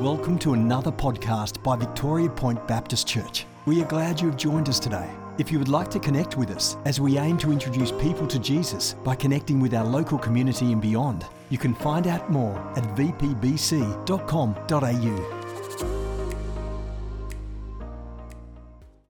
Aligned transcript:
Welcome 0.00 0.38
to 0.40 0.52
another 0.52 0.92
podcast 0.92 1.62
by 1.62 1.74
Victoria 1.74 2.28
Point 2.28 2.68
Baptist 2.68 3.06
Church. 3.06 3.46
We 3.64 3.80
are 3.80 3.86
glad 3.86 4.20
you 4.20 4.26
have 4.26 4.36
joined 4.36 4.68
us 4.68 4.78
today. 4.78 5.08
If 5.38 5.50
you 5.50 5.58
would 5.58 5.70
like 5.70 5.90
to 5.92 5.98
connect 5.98 6.36
with 6.36 6.50
us 6.50 6.76
as 6.84 7.00
we 7.00 7.16
aim 7.16 7.38
to 7.38 7.50
introduce 7.50 7.92
people 7.92 8.26
to 8.26 8.38
Jesus 8.38 8.92
by 8.92 9.14
connecting 9.14 9.58
with 9.58 9.72
our 9.72 9.86
local 9.86 10.18
community 10.18 10.70
and 10.70 10.82
beyond, 10.82 11.24
you 11.48 11.56
can 11.56 11.74
find 11.74 12.06
out 12.08 12.30
more 12.30 12.58
at 12.76 12.84
vpbc.com.au. 12.94 13.36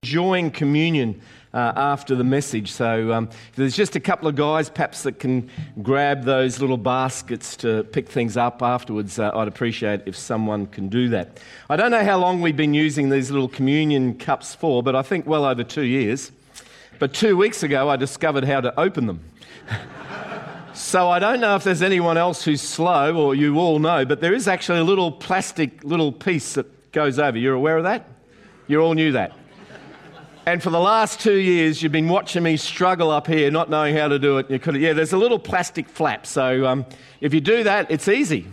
enjoying 0.07 0.49
communion 0.49 1.19
uh, 1.53 1.73
after 1.75 2.15
the 2.15 2.23
message. 2.23 2.71
So 2.71 3.11
um, 3.11 3.29
there's 3.55 3.75
just 3.75 3.97
a 3.97 3.99
couple 3.99 4.29
of 4.29 4.35
guys 4.35 4.69
perhaps 4.69 5.03
that 5.03 5.19
can 5.19 5.49
grab 5.81 6.23
those 6.23 6.61
little 6.61 6.77
baskets 6.77 7.57
to 7.57 7.83
pick 7.83 8.07
things 8.07 8.37
up 8.37 8.61
afterwards. 8.61 9.19
Uh, 9.19 9.31
I'd 9.33 9.49
appreciate 9.49 10.03
if 10.05 10.15
someone 10.15 10.67
can 10.67 10.87
do 10.87 11.09
that. 11.09 11.41
I 11.69 11.75
don't 11.75 11.91
know 11.91 12.05
how 12.05 12.17
long 12.19 12.41
we've 12.41 12.55
been 12.55 12.73
using 12.73 13.09
these 13.09 13.31
little 13.31 13.49
communion 13.49 14.17
cups 14.17 14.55
for, 14.55 14.81
but 14.81 14.95
I 14.95 15.01
think 15.01 15.27
well 15.27 15.43
over 15.43 15.65
two 15.65 15.83
years. 15.83 16.31
But 16.97 17.13
two 17.13 17.35
weeks 17.35 17.61
ago, 17.61 17.89
I 17.89 17.97
discovered 17.97 18.45
how 18.45 18.61
to 18.61 18.79
open 18.79 19.07
them. 19.07 19.19
So 20.73 21.09
I 21.09 21.17
don't 21.17 21.39
know 21.39 21.55
if 21.55 21.63
there's 21.63 21.81
anyone 21.81 22.17
else 22.17 22.43
who's 22.43 22.61
slow 22.61 23.17
or 23.17 23.33
you 23.33 23.57
all 23.57 23.79
know, 23.79 24.05
but 24.05 24.21
there 24.21 24.35
is 24.35 24.47
actually 24.47 24.77
a 24.77 24.83
little 24.83 25.11
plastic 25.11 25.83
little 25.83 26.11
piece 26.11 26.53
that 26.53 26.91
goes 26.91 27.17
over. 27.17 27.35
You're 27.35 27.55
aware 27.55 27.77
of 27.77 27.85
that? 27.85 28.07
You 28.67 28.81
all 28.81 28.93
knew 28.93 29.13
that. 29.13 29.33
And 30.47 30.63
for 30.63 30.69
the 30.69 30.79
last 30.79 31.19
two 31.19 31.35
years, 31.35 31.83
you've 31.83 31.91
been 31.91 32.07
watching 32.07 32.41
me 32.41 32.55
struggle 32.55 33.11
up 33.11 33.27
here, 33.27 33.51
not 33.51 33.69
knowing 33.69 33.97
how 33.97 34.07
to 34.07 34.17
do 34.17 34.37
it. 34.37 34.49
You 34.49 34.59
could, 34.59 34.77
yeah, 34.77 34.93
there's 34.93 35.11
a 35.11 35.17
little 35.17 35.39
plastic 35.39 35.89
flap. 35.89 36.25
So 36.25 36.65
um, 36.65 36.85
if 37.19 37.33
you 37.33 37.41
do 37.41 37.65
that, 37.65 37.91
it's 37.91 38.07
easy. 38.07 38.47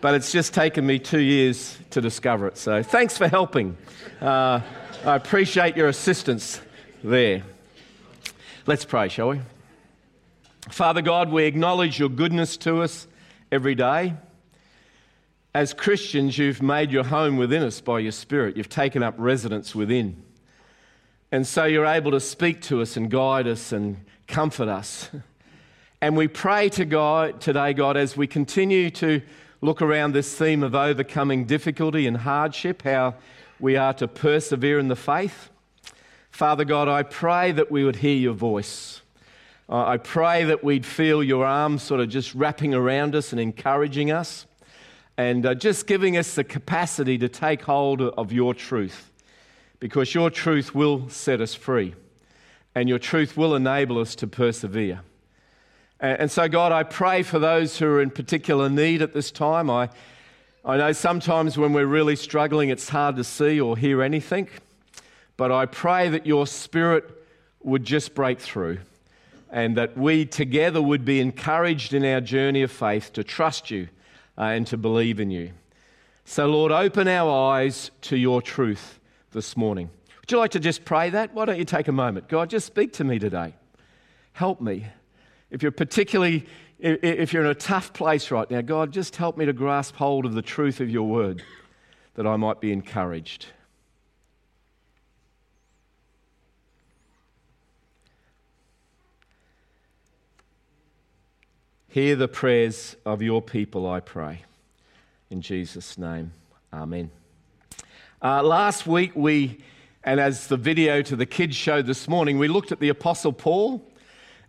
But 0.00 0.14
it's 0.14 0.30
just 0.30 0.54
taken 0.54 0.86
me 0.86 1.00
two 1.00 1.18
years 1.18 1.76
to 1.90 2.00
discover 2.00 2.46
it. 2.46 2.56
So 2.56 2.84
thanks 2.84 3.18
for 3.18 3.26
helping. 3.26 3.76
Uh, 4.20 4.60
I 5.04 5.16
appreciate 5.16 5.76
your 5.76 5.88
assistance 5.88 6.60
there. 7.02 7.42
Let's 8.66 8.84
pray, 8.84 9.08
shall 9.08 9.30
we? 9.30 9.40
Father 10.70 11.02
God, 11.02 11.32
we 11.32 11.46
acknowledge 11.46 11.98
your 11.98 12.10
goodness 12.10 12.56
to 12.58 12.80
us 12.82 13.08
every 13.50 13.74
day. 13.74 14.14
As 15.52 15.74
Christians, 15.74 16.38
you've 16.38 16.62
made 16.62 16.92
your 16.92 17.02
home 17.02 17.38
within 17.38 17.64
us 17.64 17.80
by 17.80 17.98
your 17.98 18.12
Spirit. 18.12 18.56
You've 18.56 18.68
taken 18.68 19.02
up 19.02 19.16
residence 19.18 19.74
within. 19.74 20.22
And 21.34 21.44
so 21.44 21.64
you're 21.64 21.84
able 21.84 22.12
to 22.12 22.20
speak 22.20 22.62
to 22.62 22.80
us 22.80 22.96
and 22.96 23.10
guide 23.10 23.48
us 23.48 23.72
and 23.72 23.96
comfort 24.28 24.68
us. 24.68 25.10
And 26.00 26.16
we 26.16 26.28
pray 26.28 26.68
to 26.68 26.84
God 26.84 27.40
today, 27.40 27.72
God, 27.72 27.96
as 27.96 28.16
we 28.16 28.28
continue 28.28 28.88
to 28.90 29.20
look 29.60 29.82
around 29.82 30.12
this 30.12 30.32
theme 30.32 30.62
of 30.62 30.76
overcoming 30.76 31.44
difficulty 31.44 32.06
and 32.06 32.18
hardship, 32.18 32.82
how 32.82 33.16
we 33.58 33.76
are 33.76 33.92
to 33.94 34.06
persevere 34.06 34.78
in 34.78 34.86
the 34.86 34.94
faith. 34.94 35.50
Father 36.30 36.64
God, 36.64 36.86
I 36.86 37.02
pray 37.02 37.50
that 37.50 37.68
we 37.68 37.82
would 37.82 37.96
hear 37.96 38.16
your 38.16 38.34
voice. 38.34 39.02
I 39.68 39.96
pray 39.96 40.44
that 40.44 40.62
we'd 40.62 40.86
feel 40.86 41.20
your 41.20 41.44
arms 41.44 41.82
sort 41.82 42.00
of 42.00 42.10
just 42.10 42.32
wrapping 42.36 42.74
around 42.74 43.16
us 43.16 43.32
and 43.32 43.40
encouraging 43.40 44.12
us 44.12 44.46
and 45.16 45.44
uh, 45.44 45.56
just 45.56 45.88
giving 45.88 46.16
us 46.16 46.36
the 46.36 46.44
capacity 46.44 47.18
to 47.18 47.28
take 47.28 47.62
hold 47.62 48.02
of 48.02 48.32
your 48.32 48.54
truth 48.54 49.10
because 49.84 50.14
your 50.14 50.30
truth 50.30 50.74
will 50.74 51.10
set 51.10 51.42
us 51.42 51.54
free 51.54 51.94
and 52.74 52.88
your 52.88 52.98
truth 52.98 53.36
will 53.36 53.54
enable 53.54 53.98
us 53.98 54.14
to 54.14 54.26
persevere. 54.26 55.02
And 56.00 56.30
so, 56.30 56.48
God, 56.48 56.72
I 56.72 56.84
pray 56.84 57.22
for 57.22 57.38
those 57.38 57.78
who 57.78 57.84
are 57.88 58.00
in 58.00 58.08
particular 58.08 58.70
need 58.70 59.02
at 59.02 59.12
this 59.12 59.30
time. 59.30 59.68
I, 59.68 59.90
I 60.64 60.78
know 60.78 60.92
sometimes 60.92 61.58
when 61.58 61.74
we're 61.74 61.84
really 61.84 62.16
struggling, 62.16 62.70
it's 62.70 62.88
hard 62.88 63.16
to 63.16 63.24
see 63.24 63.60
or 63.60 63.76
hear 63.76 64.02
anything, 64.02 64.48
but 65.36 65.52
I 65.52 65.66
pray 65.66 66.08
that 66.08 66.24
your 66.24 66.46
spirit 66.46 67.04
would 67.62 67.84
just 67.84 68.14
break 68.14 68.40
through 68.40 68.78
and 69.50 69.76
that 69.76 69.98
we 69.98 70.24
together 70.24 70.80
would 70.80 71.04
be 71.04 71.20
encouraged 71.20 71.92
in 71.92 72.06
our 72.06 72.22
journey 72.22 72.62
of 72.62 72.72
faith 72.72 73.12
to 73.12 73.22
trust 73.22 73.70
you 73.70 73.88
uh, 74.38 74.44
and 74.44 74.66
to 74.68 74.78
believe 74.78 75.20
in 75.20 75.30
you. 75.30 75.50
So, 76.24 76.46
Lord, 76.46 76.72
open 76.72 77.06
our 77.06 77.52
eyes 77.52 77.90
to 78.00 78.16
your 78.16 78.40
truth 78.40 78.98
this 79.34 79.56
morning. 79.56 79.90
Would 80.22 80.32
you 80.32 80.38
like 80.38 80.52
to 80.52 80.60
just 80.60 80.86
pray 80.86 81.10
that? 81.10 81.34
Why 81.34 81.44
don't 81.44 81.58
you 81.58 81.66
take 81.66 81.88
a 81.88 81.92
moment? 81.92 82.28
God, 82.28 82.48
just 82.48 82.64
speak 82.64 82.94
to 82.94 83.04
me 83.04 83.18
today. 83.18 83.52
Help 84.32 84.62
me. 84.62 84.86
If 85.50 85.62
you're 85.62 85.72
particularly 85.72 86.46
if 86.78 87.32
you're 87.32 87.44
in 87.44 87.50
a 87.50 87.54
tough 87.54 87.92
place 87.92 88.30
right 88.30 88.50
now, 88.50 88.60
God, 88.60 88.92
just 88.92 89.16
help 89.16 89.36
me 89.36 89.46
to 89.46 89.52
grasp 89.52 89.96
hold 89.96 90.26
of 90.26 90.34
the 90.34 90.42
truth 90.42 90.80
of 90.80 90.90
your 90.90 91.08
word 91.08 91.42
that 92.14 92.26
I 92.26 92.36
might 92.36 92.60
be 92.60 92.72
encouraged. 92.72 93.46
Hear 101.88 102.16
the 102.16 102.28
prayers 102.28 102.96
of 103.06 103.22
your 103.22 103.40
people, 103.40 103.88
I 103.88 104.00
pray. 104.00 104.42
In 105.30 105.40
Jesus' 105.40 105.96
name, 105.96 106.32
amen. 106.72 107.10
Uh, 108.24 108.42
last 108.42 108.86
week, 108.86 109.12
we, 109.14 109.58
and 110.02 110.18
as 110.18 110.46
the 110.46 110.56
video 110.56 111.02
to 111.02 111.14
the 111.14 111.26
kids 111.26 111.54
showed 111.54 111.84
this 111.84 112.08
morning, 112.08 112.38
we 112.38 112.48
looked 112.48 112.72
at 112.72 112.80
the 112.80 112.88
Apostle 112.88 113.34
Paul 113.34 113.86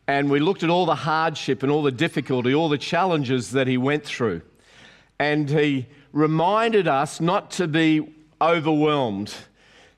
and 0.07 0.31
we 0.31 0.39
looked 0.39 0.63
at 0.63 0.69
all 0.69 0.85
the 0.85 0.95
hardship 0.95 1.61
and 1.61 1.69
all 1.69 1.83
the 1.83 1.91
difficulty, 1.91 2.55
all 2.55 2.69
the 2.69 2.77
challenges 2.77 3.51
that 3.51 3.67
he 3.67 3.77
went 3.77 4.05
through. 4.05 4.41
And 5.19 5.49
he 5.49 5.87
reminded 6.13 6.87
us 6.87 7.19
not 7.19 7.51
to 7.51 7.67
be 7.67 8.15
overwhelmed. 8.39 9.33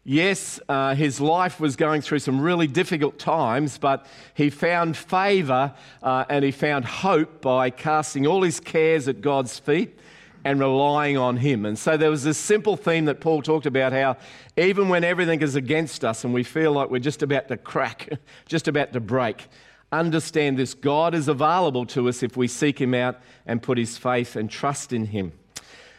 Yes, 0.04 0.60
uh, 0.68 0.96
his 0.96 1.22
life 1.22 1.60
was 1.60 1.76
going 1.76 2.02
through 2.02 2.18
some 2.18 2.42
really 2.42 2.66
difficult 2.66 3.20
times, 3.20 3.78
but 3.78 4.08
he 4.34 4.50
found 4.50 4.98
favor 4.98 5.72
uh, 6.02 6.26
and 6.32 6.44
he 6.44 6.50
found 6.50 6.84
hope 6.84 7.44
by 7.44 7.70
casting 7.70 8.26
all 8.26 8.42
his 8.42 8.60
cares 8.60 9.08
at 9.08 9.22
God's 9.22 9.60
feet 9.60 10.00
and 10.44 10.60
relying 10.60 11.18
on 11.18 11.38
Him. 11.38 11.66
And 11.66 11.78
so 11.78 11.98
there 11.98 12.10
was 12.10 12.24
this 12.24 12.38
simple 12.38 12.78
theme 12.78 13.06
that 13.06 13.20
Paul 13.20 13.42
talked 13.42 13.66
about 13.66 13.94
how 13.94 14.18
even 14.56 14.90
when 14.90 15.04
everything 15.04 15.42
is 15.42 15.56
against 15.56 16.06
us 16.06 16.24
and 16.24 16.34
we 16.34 16.44
feel 16.44 16.72
like 16.72 16.90
we're 16.90 17.00
just 17.00 17.24
about 17.24 17.48
to 17.50 17.58
crack, 17.58 18.10
just 18.48 18.68
about 18.68 18.94
to 18.94 19.00
break, 19.00 19.48
understand 19.92 20.58
this 20.58 20.74
God 20.74 21.14
is 21.14 21.28
available 21.28 21.86
to 21.88 22.10
us 22.10 22.24
if 22.24 22.38
we 22.38 22.48
seek 22.48 22.80
Him 22.80 22.94
out 22.94 23.20
and 23.46 23.62
put 23.62 23.78
His 23.78 23.98
faith 23.98 24.36
and 24.36 24.50
trust 24.50 24.94
in 24.94 25.06
Him. 25.06 25.32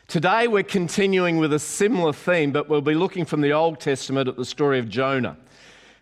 Today 0.07 0.49
we're 0.49 0.63
continuing 0.63 1.37
with 1.37 1.53
a 1.53 1.59
similar 1.59 2.15
theme, 2.15 2.51
but 2.51 2.69
we'll 2.69 2.81
be 2.81 2.95
looking 2.95 3.27
from 3.27 3.43
the 3.43 3.53
Old 3.53 3.79
Testament 3.79 4.29
at 4.29 4.37
the 4.37 4.45
story 4.45 4.79
of 4.79 4.89
Jonah. 4.89 5.37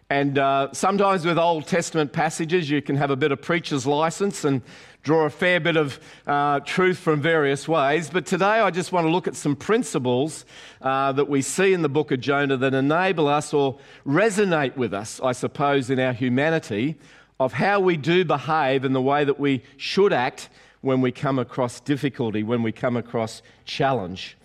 And 0.08 0.38
uh, 0.38 0.68
sometimes 0.72 1.26
with 1.26 1.36
Old 1.36 1.66
Testament 1.66 2.12
passages, 2.12 2.70
you 2.70 2.80
can 2.80 2.94
have 2.94 3.10
a 3.10 3.16
bit 3.16 3.32
of 3.32 3.42
preacher's 3.42 3.84
license 3.84 4.44
and 4.44 4.62
draw 5.06 5.24
a 5.24 5.30
fair 5.30 5.60
bit 5.60 5.76
of 5.76 6.00
uh, 6.26 6.58
truth 6.60 6.98
from 6.98 7.20
various 7.20 7.68
ways. 7.68 8.10
But 8.10 8.26
today 8.26 8.44
I 8.44 8.72
just 8.72 8.90
want 8.90 9.06
to 9.06 9.10
look 9.10 9.28
at 9.28 9.36
some 9.36 9.54
principles 9.54 10.44
uh, 10.82 11.12
that 11.12 11.28
we 11.28 11.42
see 11.42 11.72
in 11.72 11.82
the 11.82 11.88
book 11.88 12.10
of 12.10 12.20
Jonah 12.20 12.56
that 12.56 12.74
enable 12.74 13.28
us 13.28 13.54
or 13.54 13.78
resonate 14.04 14.76
with 14.76 14.92
us, 14.92 15.20
I 15.22 15.30
suppose, 15.30 15.90
in 15.90 16.00
our 16.00 16.12
humanity 16.12 16.96
of 17.38 17.52
how 17.52 17.78
we 17.78 17.96
do 17.96 18.24
behave 18.24 18.84
and 18.84 18.96
the 18.96 19.00
way 19.00 19.22
that 19.22 19.38
we 19.38 19.62
should 19.76 20.12
act 20.12 20.48
when 20.80 21.00
we 21.00 21.12
come 21.12 21.38
across 21.38 21.78
difficulty, 21.78 22.42
when 22.42 22.64
we 22.64 22.72
come 22.72 22.96
across 22.96 23.42
challenge. 23.64 24.36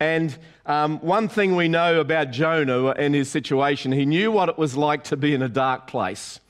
And 0.00 0.34
um, 0.64 0.98
one 1.00 1.28
thing 1.28 1.56
we 1.56 1.68
know 1.68 2.00
about 2.00 2.30
Jonah 2.30 2.88
and 2.92 3.14
his 3.14 3.30
situation, 3.30 3.92
he 3.92 4.06
knew 4.06 4.32
what 4.32 4.48
it 4.48 4.56
was 4.56 4.78
like 4.78 5.04
to 5.04 5.16
be 5.18 5.34
in 5.34 5.42
a 5.42 5.48
dark 5.50 5.86
place. 5.86 6.40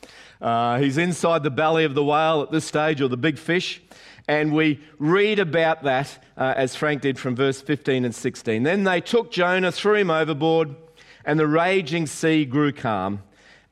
Uh, 0.40 0.78
he's 0.78 0.98
inside 0.98 1.42
the 1.42 1.50
belly 1.50 1.84
of 1.84 1.94
the 1.94 2.04
whale 2.04 2.42
at 2.42 2.50
this 2.50 2.64
stage, 2.64 3.00
or 3.00 3.08
the 3.08 3.16
big 3.16 3.38
fish. 3.38 3.82
And 4.28 4.52
we 4.52 4.80
read 4.98 5.38
about 5.38 5.84
that 5.84 6.22
uh, 6.36 6.54
as 6.56 6.74
Frank 6.74 7.02
did 7.02 7.18
from 7.18 7.36
verse 7.36 7.60
15 7.60 8.04
and 8.04 8.14
16. 8.14 8.62
Then 8.62 8.84
they 8.84 9.00
took 9.00 9.30
Jonah, 9.30 9.70
threw 9.70 9.94
him 9.94 10.10
overboard, 10.10 10.74
and 11.24 11.38
the 11.38 11.46
raging 11.46 12.06
sea 12.06 12.44
grew 12.44 12.72
calm. 12.72 13.22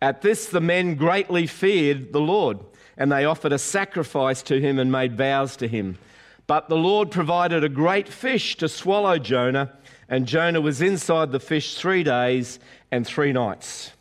At 0.00 0.22
this, 0.22 0.46
the 0.46 0.60
men 0.60 0.94
greatly 0.94 1.46
feared 1.46 2.12
the 2.12 2.20
Lord, 2.20 2.58
and 2.96 3.10
they 3.10 3.24
offered 3.24 3.52
a 3.52 3.58
sacrifice 3.58 4.42
to 4.42 4.60
him 4.60 4.78
and 4.78 4.92
made 4.92 5.16
vows 5.16 5.56
to 5.56 5.66
him. 5.66 5.98
But 6.46 6.68
the 6.68 6.76
Lord 6.76 7.10
provided 7.10 7.64
a 7.64 7.68
great 7.68 8.08
fish 8.08 8.56
to 8.58 8.68
swallow 8.68 9.18
Jonah, 9.18 9.72
and 10.08 10.26
Jonah 10.26 10.60
was 10.60 10.82
inside 10.82 11.32
the 11.32 11.40
fish 11.40 11.76
three 11.78 12.02
days 12.02 12.58
and 12.90 13.06
three 13.06 13.32
nights. 13.32 13.93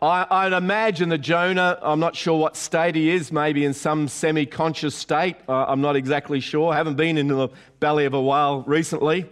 I, 0.00 0.44
would 0.44 0.52
imagine 0.52 1.08
that 1.08 1.18
Jonah, 1.18 1.76
I'm 1.82 1.98
not 1.98 2.14
sure 2.14 2.38
what 2.38 2.56
state 2.56 2.94
he 2.94 3.10
is, 3.10 3.32
maybe 3.32 3.64
in 3.64 3.74
some 3.74 4.06
semi 4.06 4.46
conscious 4.46 4.94
state. 4.94 5.36
Uh, 5.48 5.64
I'm 5.66 5.80
not 5.80 5.96
exactly 5.96 6.38
sure. 6.38 6.72
I 6.72 6.76
haven't 6.76 6.96
been 6.96 7.18
in 7.18 7.26
the 7.26 7.48
belly 7.80 8.04
of 8.04 8.14
a 8.14 8.22
whale 8.22 8.62
recently. 8.62 9.26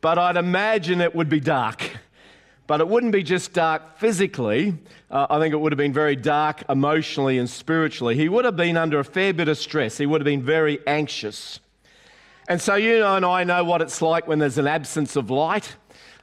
But 0.00 0.18
I'd 0.18 0.36
imagine 0.36 1.00
it 1.00 1.14
would 1.14 1.28
be 1.28 1.40
dark. 1.40 1.90
But 2.66 2.80
it 2.80 2.88
wouldn't 2.88 3.12
be 3.12 3.22
just 3.22 3.52
dark 3.54 3.98
physically. 3.98 4.78
Uh, 5.10 5.26
I 5.28 5.40
think 5.40 5.52
it 5.52 5.56
would 5.56 5.72
have 5.72 5.78
been 5.78 5.92
very 5.92 6.14
dark 6.14 6.62
emotionally 6.68 7.38
and 7.38 7.50
spiritually. 7.50 8.14
He 8.14 8.28
would 8.28 8.44
have 8.44 8.56
been 8.56 8.76
under 8.76 9.00
a 9.00 9.04
fair 9.04 9.32
bit 9.32 9.48
of 9.48 9.58
stress. 9.58 9.98
He 9.98 10.06
would 10.06 10.20
have 10.20 10.26
been 10.26 10.42
very 10.42 10.78
anxious. 10.86 11.58
And 12.48 12.60
so 12.60 12.76
you 12.76 13.00
know, 13.00 13.16
and 13.16 13.24
I 13.24 13.44
know 13.44 13.64
what 13.64 13.82
it's 13.82 14.00
like 14.00 14.28
when 14.28 14.38
there's 14.38 14.58
an 14.58 14.66
absence 14.66 15.16
of 15.16 15.30
light. 15.30 15.74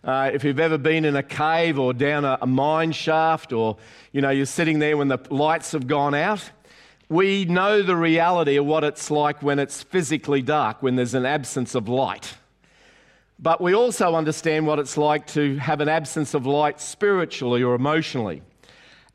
Uh, 0.03 0.31
if 0.33 0.44
you've 0.44 0.59
ever 0.59 0.80
been 0.80 1.06
in 1.06 1.15
a 1.15 1.21
cave 1.21 1.77
or 1.77 1.94
down 1.94 2.25
a, 2.25 2.38
a 2.42 2.48
mine 2.48 2.92
shaft, 2.92 3.53
or 3.53 3.77
you 4.12 4.21
know 4.21 4.31
you're 4.31 4.45
sitting 4.48 4.80
there 4.80 4.98
when 4.98 5.09
the 5.09 5.19
lights 5.30 5.74
have 5.74 5.86
gone 5.86 6.15
out, 6.15 6.50
we 7.07 7.45
know 7.45 7.83
the 7.83 7.95
reality 7.95 8.56
of 8.56 8.65
what 8.65 8.83
it's 8.83 9.12
like 9.12 9.44
when 9.44 9.59
it's 9.59 9.83
physically 9.83 10.42
dark, 10.42 10.81
when 10.81 10.95
there's 10.95 11.13
an 11.13 11.25
absence 11.25 11.75
of 11.75 11.88
light. 11.88 12.36
But 13.38 13.62
we 13.62 13.74
also 13.74 14.15
understand 14.15 14.65
what 14.65 14.80
it's 14.80 14.98
like 14.98 15.27
to 15.27 15.57
have 15.57 15.81
an 15.81 15.89
absence 15.89 16.33
of 16.33 16.45
light 16.45 16.80
spiritually 16.80 17.62
or 17.62 17.75
emotionally. 17.75 18.42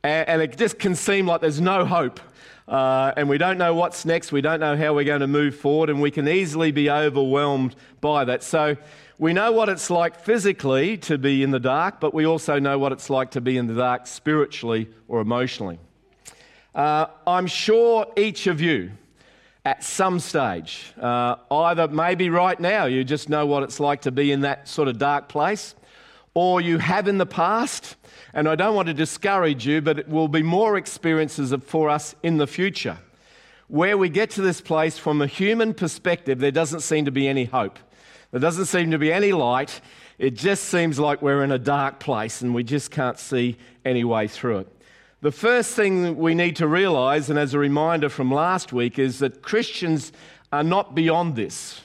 And, 0.03 0.29
and 0.29 0.43
it 0.43 0.56
just 0.56 0.79
can 0.79 0.94
seem 0.94 1.27
like 1.27 1.41
there's 1.41 1.61
no 1.61 1.85
hope. 1.85 2.21
Uh, 2.69 3.12
and 3.17 3.29
we 3.29 3.38
don't 3.38 3.59
know 3.59 3.75
what's 3.75 4.05
next. 4.05 4.33
We 4.33 4.41
don't 4.41 4.59
know 4.59 4.77
how 4.77 4.94
we're 4.94 5.05
going 5.05 5.21
to 5.21 5.29
move 5.29 5.55
forward. 5.55 5.91
And 5.91 6.03
we 6.03 6.11
can 6.11 6.29
easily 6.29 6.73
be 6.73 6.91
overwhelmed 6.91 7.77
by 8.00 8.25
that. 8.25 8.43
So 8.43 8.77
we 9.19 9.33
know 9.33 9.51
what 9.51 9.69
it's 9.69 9.89
like 9.89 10.21
physically 10.21 10.99
to 10.99 11.17
be 11.17 11.43
in 11.43 11.51
the 11.51 11.61
dark, 11.61 12.01
but 12.01 12.13
we 12.13 12.27
also 12.27 12.59
know 12.59 12.79
what 12.79 12.93
it's 12.93 13.09
like 13.09 13.31
to 13.31 13.41
be 13.41 13.57
in 13.57 13.67
the 13.67 13.75
dark 13.75 14.07
spiritually 14.07 14.89
or 15.09 15.21
emotionally. 15.21 15.79
Uh, 16.75 17.07
I'm 17.27 17.47
sure 17.47 18.07
each 18.17 18.47
of 18.47 18.61
you 18.61 18.93
at 19.65 19.83
some 19.83 20.21
stage. 20.21 20.93
Uh, 21.01 21.37
either 21.51 21.89
maybe 21.89 22.29
right 22.29 22.61
now 22.61 22.85
you 22.85 23.05
just 23.05 23.31
know 23.31 23.47
what 23.47 23.63
it's 23.63 23.81
like 23.81 24.03
to 24.03 24.11
be 24.11 24.33
in 24.33 24.43
that 24.43 24.69
sort 24.69 24.87
of 24.87 24.99
dark 24.99 25.29
place, 25.29 25.75
or 26.35 26.61
you 26.61 26.77
have 26.77 27.09
in 27.09 27.17
the 27.17 27.27
past. 27.27 27.97
And 28.35 28.47
I 28.47 28.55
don't 28.55 28.75
want 28.75 28.89
to 28.89 28.95
discourage 28.95 29.67
you, 29.67 29.81
but 29.81 29.99
it 29.99 30.09
will 30.09 30.29
be 30.29 30.43
more 30.43 30.77
experiences 30.77 31.55
for 31.65 31.89
us 31.89 32.15
in 32.23 32.37
the 32.37 32.47
future. 32.47 32.99
Where 33.69 33.97
we 33.97 34.11
get 34.11 34.31
to 34.33 34.43
this 34.43 34.61
place 34.61 34.99
from 34.99 35.23
a 35.23 35.27
human 35.27 35.73
perspective, 35.73 36.39
there 36.39 36.51
doesn't 36.51 36.81
seem 36.81 37.07
to 37.07 37.11
be 37.11 37.27
any 37.27 37.47
hope. 37.47 37.79
There 38.37 38.41
doesn't 38.43 38.67
seem 38.67 38.91
to 38.91 38.99
be 38.99 39.11
any 39.11 39.33
light. 39.33 39.81
It 40.19 40.35
just 40.35 40.65
seems 40.65 40.99
like 40.99 41.23
we're 41.23 41.43
in 41.43 41.53
a 41.53 41.59
dark 41.59 42.00
place 42.00 42.43
and 42.43 42.55
we 42.55 42.65
just 42.65 42.91
can't 42.91 43.19
see 43.19 43.56
any 43.83 44.05
way 44.05 44.29
through 44.29 44.59
it. 44.59 44.69
The 45.23 45.33
first 45.33 45.75
thing 45.75 46.19
we 46.19 46.35
need 46.35 46.56
to 46.56 46.69
realize, 46.69 47.31
and 47.31 47.38
as 47.38 47.55
a 47.55 47.59
reminder 47.59 48.11
from 48.11 48.31
last 48.31 48.75
week, 48.75 48.99
is 48.99 49.21
that 49.21 49.41
Christians 49.41 50.12
are 50.53 50.62
not 50.62 50.94
beyond 50.94 51.35
this. 51.35 51.81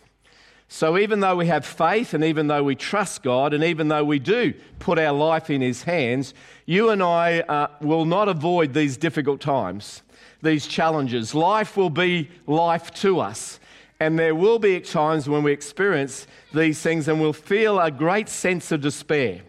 So, 0.67 0.97
even 0.97 1.21
though 1.21 1.37
we 1.37 1.47
have 1.47 1.65
faith, 1.65 2.13
and 2.13 2.21
even 2.21 2.47
though 2.47 2.65
we 2.65 2.75
trust 2.75 3.23
God, 3.23 3.53
and 3.53 3.63
even 3.63 3.87
though 3.87 4.03
we 4.03 4.19
do 4.19 4.53
put 4.79 4.99
our 4.99 5.13
life 5.13 5.49
in 5.49 5.61
His 5.61 5.83
hands, 5.83 6.33
you 6.65 6.89
and 6.89 7.01
I 7.01 7.39
uh, 7.39 7.67
will 7.79 8.03
not 8.03 8.27
avoid 8.27 8.73
these 8.73 8.97
difficult 8.97 9.39
times, 9.39 10.01
these 10.41 10.67
challenges. 10.67 11.33
Life 11.33 11.77
will 11.77 11.89
be 11.89 12.29
life 12.45 12.91
to 12.95 13.21
us. 13.21 13.60
And 14.01 14.17
there 14.17 14.33
will 14.33 14.57
be 14.57 14.79
times 14.79 15.29
when 15.29 15.43
we 15.43 15.51
experience 15.51 16.25
these 16.55 16.81
things 16.81 17.07
and 17.07 17.21
we'll 17.21 17.33
feel 17.33 17.79
a 17.79 17.91
great 17.91 18.29
sense 18.29 18.71
of 18.71 18.81
despair 18.81 19.41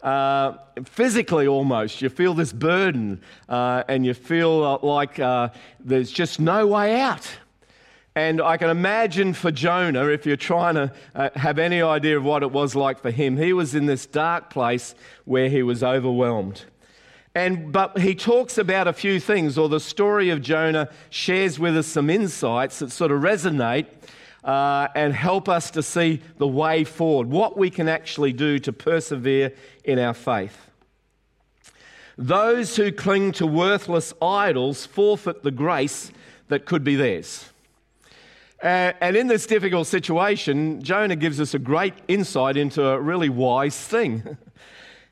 uh, 0.00 0.52
physically 0.84 1.48
almost. 1.48 2.00
You 2.00 2.08
feel 2.08 2.32
this 2.32 2.52
burden 2.52 3.20
uh, 3.48 3.82
and 3.88 4.06
you 4.06 4.14
feel 4.14 4.62
uh, 4.62 4.86
like 4.86 5.18
uh, 5.18 5.48
there's 5.80 6.12
just 6.12 6.38
no 6.38 6.68
way 6.68 7.00
out. 7.00 7.28
And 8.14 8.40
I 8.40 8.58
can 8.58 8.70
imagine 8.70 9.34
for 9.34 9.50
Jonah, 9.50 10.06
if 10.06 10.24
you're 10.24 10.36
trying 10.36 10.76
to 10.76 10.92
uh, 11.16 11.30
have 11.34 11.58
any 11.58 11.82
idea 11.82 12.16
of 12.16 12.22
what 12.22 12.44
it 12.44 12.52
was 12.52 12.76
like 12.76 13.00
for 13.00 13.10
him, 13.10 13.36
he 13.36 13.52
was 13.52 13.74
in 13.74 13.86
this 13.86 14.06
dark 14.06 14.50
place 14.50 14.94
where 15.24 15.48
he 15.48 15.64
was 15.64 15.82
overwhelmed. 15.82 16.64
And, 17.34 17.72
but 17.72 17.98
he 17.98 18.14
talks 18.14 18.58
about 18.58 18.88
a 18.88 18.92
few 18.92 19.20
things, 19.20 19.56
or 19.56 19.68
the 19.68 19.78
story 19.78 20.30
of 20.30 20.42
Jonah 20.42 20.88
shares 21.10 21.58
with 21.58 21.76
us 21.76 21.86
some 21.86 22.10
insights 22.10 22.80
that 22.80 22.90
sort 22.90 23.12
of 23.12 23.22
resonate 23.22 23.86
uh, 24.42 24.88
and 24.94 25.14
help 25.14 25.48
us 25.48 25.70
to 25.72 25.82
see 25.82 26.20
the 26.38 26.48
way 26.48 26.82
forward, 26.82 27.28
what 27.28 27.56
we 27.56 27.70
can 27.70 27.88
actually 27.88 28.32
do 28.32 28.58
to 28.58 28.72
persevere 28.72 29.52
in 29.84 29.98
our 29.98 30.14
faith. 30.14 30.70
Those 32.18 32.76
who 32.76 32.90
cling 32.90 33.32
to 33.32 33.46
worthless 33.46 34.12
idols 34.20 34.84
forfeit 34.84 35.42
the 35.42 35.50
grace 35.50 36.10
that 36.48 36.66
could 36.66 36.82
be 36.82 36.96
theirs. 36.96 37.48
Uh, 38.62 38.92
and 39.00 39.16
in 39.16 39.26
this 39.26 39.46
difficult 39.46 39.86
situation, 39.86 40.82
Jonah 40.82 41.16
gives 41.16 41.40
us 41.40 41.54
a 41.54 41.58
great 41.58 41.94
insight 42.08 42.58
into 42.58 42.84
a 42.86 43.00
really 43.00 43.30
wise 43.30 43.78
thing. 43.78 44.36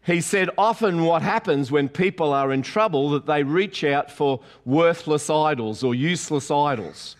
he 0.05 0.21
said, 0.21 0.51
Often 0.57 1.03
what 1.05 1.23
happens 1.23 1.71
when 1.71 1.89
people 1.89 2.33
are 2.33 2.53
in 2.53 2.63
trouble 2.63 3.11
that 3.11 3.27
they 3.27 3.43
reach 3.43 3.85
out 3.85 4.11
for 4.11 4.41
worthless 4.65 5.29
idols 5.29 5.83
or 5.83 5.95
useless 5.95 6.51
idols. 6.51 7.17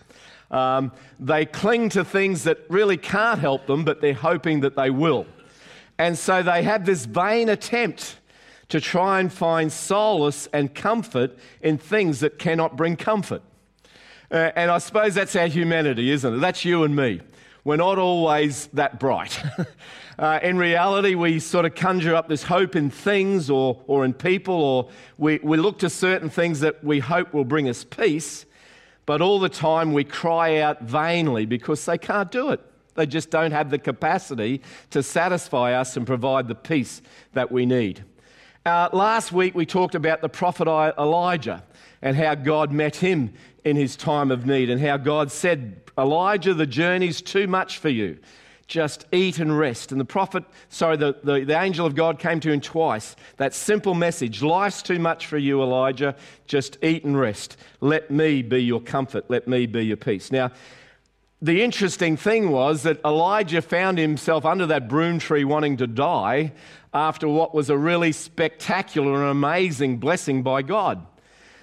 Um, 0.51 0.91
they 1.19 1.45
cling 1.45 1.89
to 1.89 2.03
things 2.03 2.43
that 2.45 2.59
really 2.69 2.97
can't 2.97 3.39
help 3.39 3.67
them, 3.67 3.83
but 3.83 4.01
they're 4.01 4.13
hoping 4.13 4.61
that 4.61 4.75
they 4.75 4.89
will. 4.89 5.27
And 5.99 6.17
so 6.17 6.41
they 6.41 6.63
have 6.63 6.85
this 6.85 7.05
vain 7.05 7.49
attempt 7.49 8.17
to 8.69 8.79
try 8.79 9.19
and 9.19 9.31
find 9.31 9.71
solace 9.71 10.47
and 10.53 10.73
comfort 10.73 11.37
in 11.61 11.77
things 11.77 12.21
that 12.21 12.39
cannot 12.39 12.77
bring 12.77 12.95
comfort. 12.95 13.41
Uh, 14.31 14.51
and 14.55 14.69
I 14.69 14.77
suppose 14.77 15.15
that's 15.15 15.35
our 15.35 15.47
humanity, 15.47 16.11
isn't 16.11 16.35
it? 16.35 16.37
That's 16.37 16.63
you 16.63 16.83
and 16.83 16.95
me. 16.95 17.21
We're 17.69 17.75
not 17.75 17.99
always 17.99 18.65
that 18.73 18.99
bright. 18.99 19.39
uh, 20.17 20.39
in 20.41 20.57
reality, 20.57 21.13
we 21.13 21.37
sort 21.39 21.65
of 21.65 21.75
conjure 21.75 22.15
up 22.15 22.27
this 22.27 22.41
hope 22.41 22.75
in 22.75 22.89
things 22.89 23.47
or, 23.47 23.79
or 23.85 24.05
in 24.05 24.15
people, 24.15 24.55
or 24.55 24.89
we, 25.19 25.37
we 25.43 25.55
look 25.55 25.77
to 25.79 25.89
certain 25.91 26.31
things 26.31 26.61
that 26.61 26.83
we 26.83 26.97
hope 26.97 27.31
will 27.31 27.45
bring 27.45 27.69
us 27.69 27.83
peace 27.83 28.47
but 29.05 29.21
all 29.21 29.39
the 29.39 29.49
time 29.49 29.93
we 29.93 30.03
cry 30.03 30.57
out 30.57 30.81
vainly 30.81 31.45
because 31.45 31.85
they 31.85 31.99
can't 31.99 32.31
do 32.31 32.49
it. 32.49 32.59
They 32.95 33.05
just 33.05 33.29
don't 33.29 33.51
have 33.51 33.69
the 33.69 33.77
capacity 33.77 34.63
to 34.89 35.03
satisfy 35.03 35.73
us 35.73 35.95
and 35.95 36.07
provide 36.07 36.47
the 36.47 36.55
peace 36.55 37.03
that 37.33 37.51
we 37.51 37.67
need. 37.67 38.03
Uh, 38.65 38.89
last 38.93 39.31
week 39.31 39.53
we 39.53 39.67
talked 39.67 39.93
about 39.93 40.21
the 40.21 40.29
prophet 40.29 40.67
Elijah 40.67 41.63
and 42.01 42.15
how 42.15 42.35
God 42.35 42.71
met 42.71 42.95
him 42.95 43.33
in 43.63 43.75
his 43.75 43.95
time 43.95 44.31
of 44.31 44.45
need 44.45 44.69
and 44.69 44.81
how 44.81 44.97
God 44.97 45.31
said, 45.31 45.81
Elijah, 45.97 46.53
the 46.53 46.67
journey's 46.67 47.21
too 47.21 47.47
much 47.47 47.77
for 47.77 47.89
you 47.89 48.17
just 48.69 49.05
eat 49.11 49.39
and 49.39 49.57
rest. 49.57 49.91
And 49.91 49.99
the 49.99 50.05
prophet, 50.05 50.43
sorry, 50.69 50.95
the, 50.95 51.17
the, 51.23 51.43
the, 51.43 51.59
angel 51.59 51.85
of 51.85 51.95
God 51.95 52.19
came 52.19 52.39
to 52.41 52.51
him 52.51 52.61
twice. 52.61 53.15
That 53.37 53.53
simple 53.53 53.95
message 53.95 54.41
life's 54.41 54.81
too 54.81 54.99
much 54.99 55.25
for 55.25 55.37
you, 55.37 55.61
Elijah. 55.61 56.15
Just 56.45 56.77
eat 56.83 57.03
and 57.03 57.19
rest. 57.19 57.57
Let 57.81 58.11
me 58.11 58.43
be 58.43 58.63
your 58.63 58.79
comfort. 58.79 59.25
Let 59.27 59.47
me 59.47 59.65
be 59.65 59.85
your 59.85 59.97
peace. 59.97 60.31
Now, 60.31 60.51
the 61.41 61.63
interesting 61.63 62.15
thing 62.15 62.51
was 62.51 62.83
that 62.83 62.99
Elijah 63.03 63.61
found 63.61 63.97
himself 63.97 64.45
under 64.45 64.67
that 64.67 64.87
broom 64.87 65.19
tree 65.19 65.45
wanting 65.45 65.77
to 65.77 65.87
die 65.87 66.53
after 66.93 67.27
what 67.27 67.55
was 67.55 67.69
a 67.69 67.77
really 67.77 68.11
spectacular 68.11 69.21
and 69.21 69.31
amazing 69.31 69.97
blessing 69.97 70.43
by 70.43 70.61
God. 70.61 71.05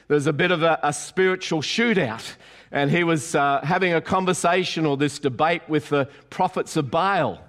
There 0.09 0.15
was 0.15 0.27
a 0.27 0.33
bit 0.33 0.51
of 0.51 0.63
a, 0.63 0.79
a 0.83 0.93
spiritual 0.93 1.63
shootout 1.63 2.37
and 2.71 2.91
he 2.91 3.05
was 3.05 3.35
uh, 3.35 3.61
having 3.63 3.95
a 3.95 4.01
conversation 4.01 4.87
or 4.87 4.97
this 4.97 5.19
debate 5.19 5.63
with 5.69 5.89
the 5.89 6.09
prophets 6.31 6.77
of 6.77 6.91
Baal. 6.91 7.41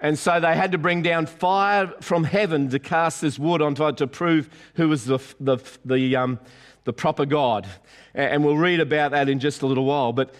And 0.00 0.18
so 0.18 0.40
they 0.40 0.54
had 0.54 0.72
to 0.72 0.78
bring 0.78 1.02
down 1.02 1.26
fire 1.26 1.92
from 2.00 2.24
heaven 2.24 2.68
to 2.70 2.78
cast 2.78 3.20
this 3.20 3.38
wood 3.38 3.62
onto 3.62 3.90
to 3.92 4.06
prove 4.06 4.50
who 4.74 4.88
was 4.88 5.04
the, 5.06 5.18
the, 5.40 5.58
the, 5.84 6.16
um, 6.16 6.38
the 6.84 6.92
proper 6.92 7.24
God. 7.24 7.66
And 8.14 8.44
we'll 8.44 8.58
read 8.58 8.80
about 8.80 9.12
that 9.12 9.28
in 9.28 9.40
just 9.40 9.62
a 9.62 9.66
little 9.66 9.84
while. 9.84 10.12
But 10.12 10.34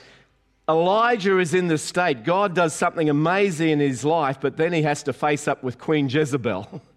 Elijah 0.69 1.39
is 1.39 1.55
in 1.55 1.69
this 1.69 1.83
state. 1.83 2.25
God 2.25 2.55
does 2.55 2.75
something 2.75 3.09
amazing 3.09 3.69
in 3.71 3.81
his 3.81 4.05
life, 4.05 4.39
but 4.41 4.57
then 4.57 4.73
he 4.73 4.83
has 4.83 5.03
to 5.05 5.13
face 5.13 5.47
up 5.47 5.63
with 5.63 5.79
Queen 5.79 6.09
Jezebel. 6.09 6.83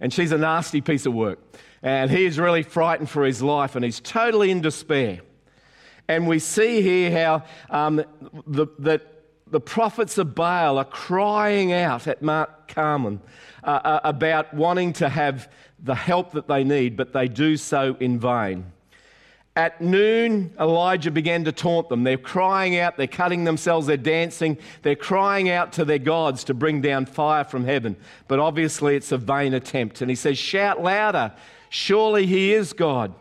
And 0.00 0.12
she's 0.12 0.32
a 0.32 0.36
nasty 0.36 0.80
piece 0.80 1.06
of 1.06 1.14
work. 1.14 1.38
And 1.84 2.10
he 2.10 2.24
is 2.24 2.38
really 2.38 2.62
frightened 2.62 3.10
for 3.10 3.24
his 3.24 3.42
life 3.42 3.76
and 3.76 3.84
he's 3.84 4.00
totally 4.00 4.50
in 4.50 4.62
despair. 4.62 5.20
And 6.08 6.26
we 6.26 6.38
see 6.38 6.80
here 6.80 7.10
how 7.10 7.44
um, 7.68 8.02
the, 8.46 8.66
that 8.80 9.02
the 9.46 9.60
prophets 9.60 10.16
of 10.16 10.34
Baal 10.34 10.78
are 10.78 10.84
crying 10.86 11.72
out 11.72 12.06
at 12.06 12.22
Mount 12.22 12.50
Carmel 12.68 13.20
uh, 13.62 13.66
uh, 13.66 14.00
about 14.02 14.54
wanting 14.54 14.94
to 14.94 15.10
have 15.10 15.50
the 15.78 15.94
help 15.94 16.32
that 16.32 16.48
they 16.48 16.64
need, 16.64 16.96
but 16.96 17.12
they 17.12 17.28
do 17.28 17.58
so 17.58 17.96
in 18.00 18.18
vain. 18.18 18.72
At 19.56 19.80
noon, 19.80 20.52
Elijah 20.58 21.10
began 21.10 21.44
to 21.44 21.52
taunt 21.52 21.88
them. 21.88 22.02
They're 22.02 22.16
crying 22.16 22.78
out, 22.78 22.96
they're 22.96 23.06
cutting 23.06 23.44
themselves, 23.44 23.86
they're 23.86 23.96
dancing, 23.96 24.58
they're 24.82 24.96
crying 24.96 25.48
out 25.50 25.74
to 25.74 25.84
their 25.84 26.00
gods 26.00 26.44
to 26.44 26.54
bring 26.54 26.80
down 26.80 27.06
fire 27.06 27.44
from 27.44 27.64
heaven. 27.64 27.94
But 28.26 28.40
obviously, 28.40 28.96
it's 28.96 29.12
a 29.12 29.18
vain 29.18 29.54
attempt. 29.54 30.00
And 30.00 30.10
he 30.10 30.16
says, 30.16 30.38
Shout 30.38 30.82
louder, 30.82 31.32
surely 31.74 32.24
he 32.24 32.54
is 32.54 32.72
God. 32.72 33.12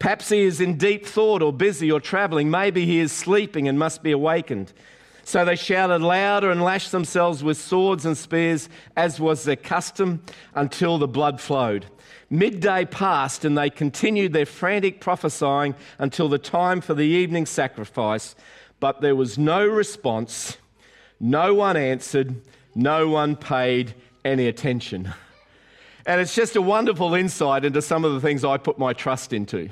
Perhaps 0.00 0.30
he 0.30 0.40
is 0.40 0.60
in 0.60 0.76
deep 0.76 1.06
thought 1.06 1.42
or 1.42 1.52
busy 1.52 1.92
or 1.92 2.00
traveling. 2.00 2.50
Maybe 2.50 2.84
he 2.84 2.98
is 2.98 3.12
sleeping 3.12 3.68
and 3.68 3.78
must 3.78 4.02
be 4.02 4.10
awakened. 4.10 4.72
So 5.22 5.44
they 5.44 5.54
shouted 5.54 6.02
louder 6.02 6.50
and 6.50 6.60
lashed 6.60 6.90
themselves 6.90 7.44
with 7.44 7.56
swords 7.56 8.04
and 8.04 8.18
spears, 8.18 8.68
as 8.96 9.20
was 9.20 9.44
their 9.44 9.54
custom, 9.54 10.24
until 10.54 10.98
the 10.98 11.06
blood 11.06 11.40
flowed. 11.40 11.86
Midday 12.30 12.84
passed, 12.84 13.44
and 13.44 13.56
they 13.56 13.70
continued 13.70 14.32
their 14.32 14.46
frantic 14.46 15.00
prophesying 15.00 15.76
until 15.98 16.28
the 16.28 16.38
time 16.38 16.80
for 16.80 16.94
the 16.94 17.02
evening 17.02 17.46
sacrifice, 17.46 18.34
but 18.80 19.00
there 19.00 19.16
was 19.16 19.38
no 19.38 19.64
response, 19.64 20.56
No 21.20 21.54
one 21.54 21.76
answered, 21.76 22.34
no 22.74 23.08
one 23.08 23.36
paid 23.36 23.94
any 24.24 24.48
attention. 24.48 25.12
And 26.06 26.20
it's 26.20 26.34
just 26.34 26.56
a 26.56 26.62
wonderful 26.62 27.14
insight 27.14 27.64
into 27.64 27.82
some 27.82 28.04
of 28.04 28.12
the 28.12 28.20
things 28.20 28.44
I 28.44 28.56
put 28.56 28.78
my 28.78 28.92
trust 28.92 29.32
into. 29.32 29.70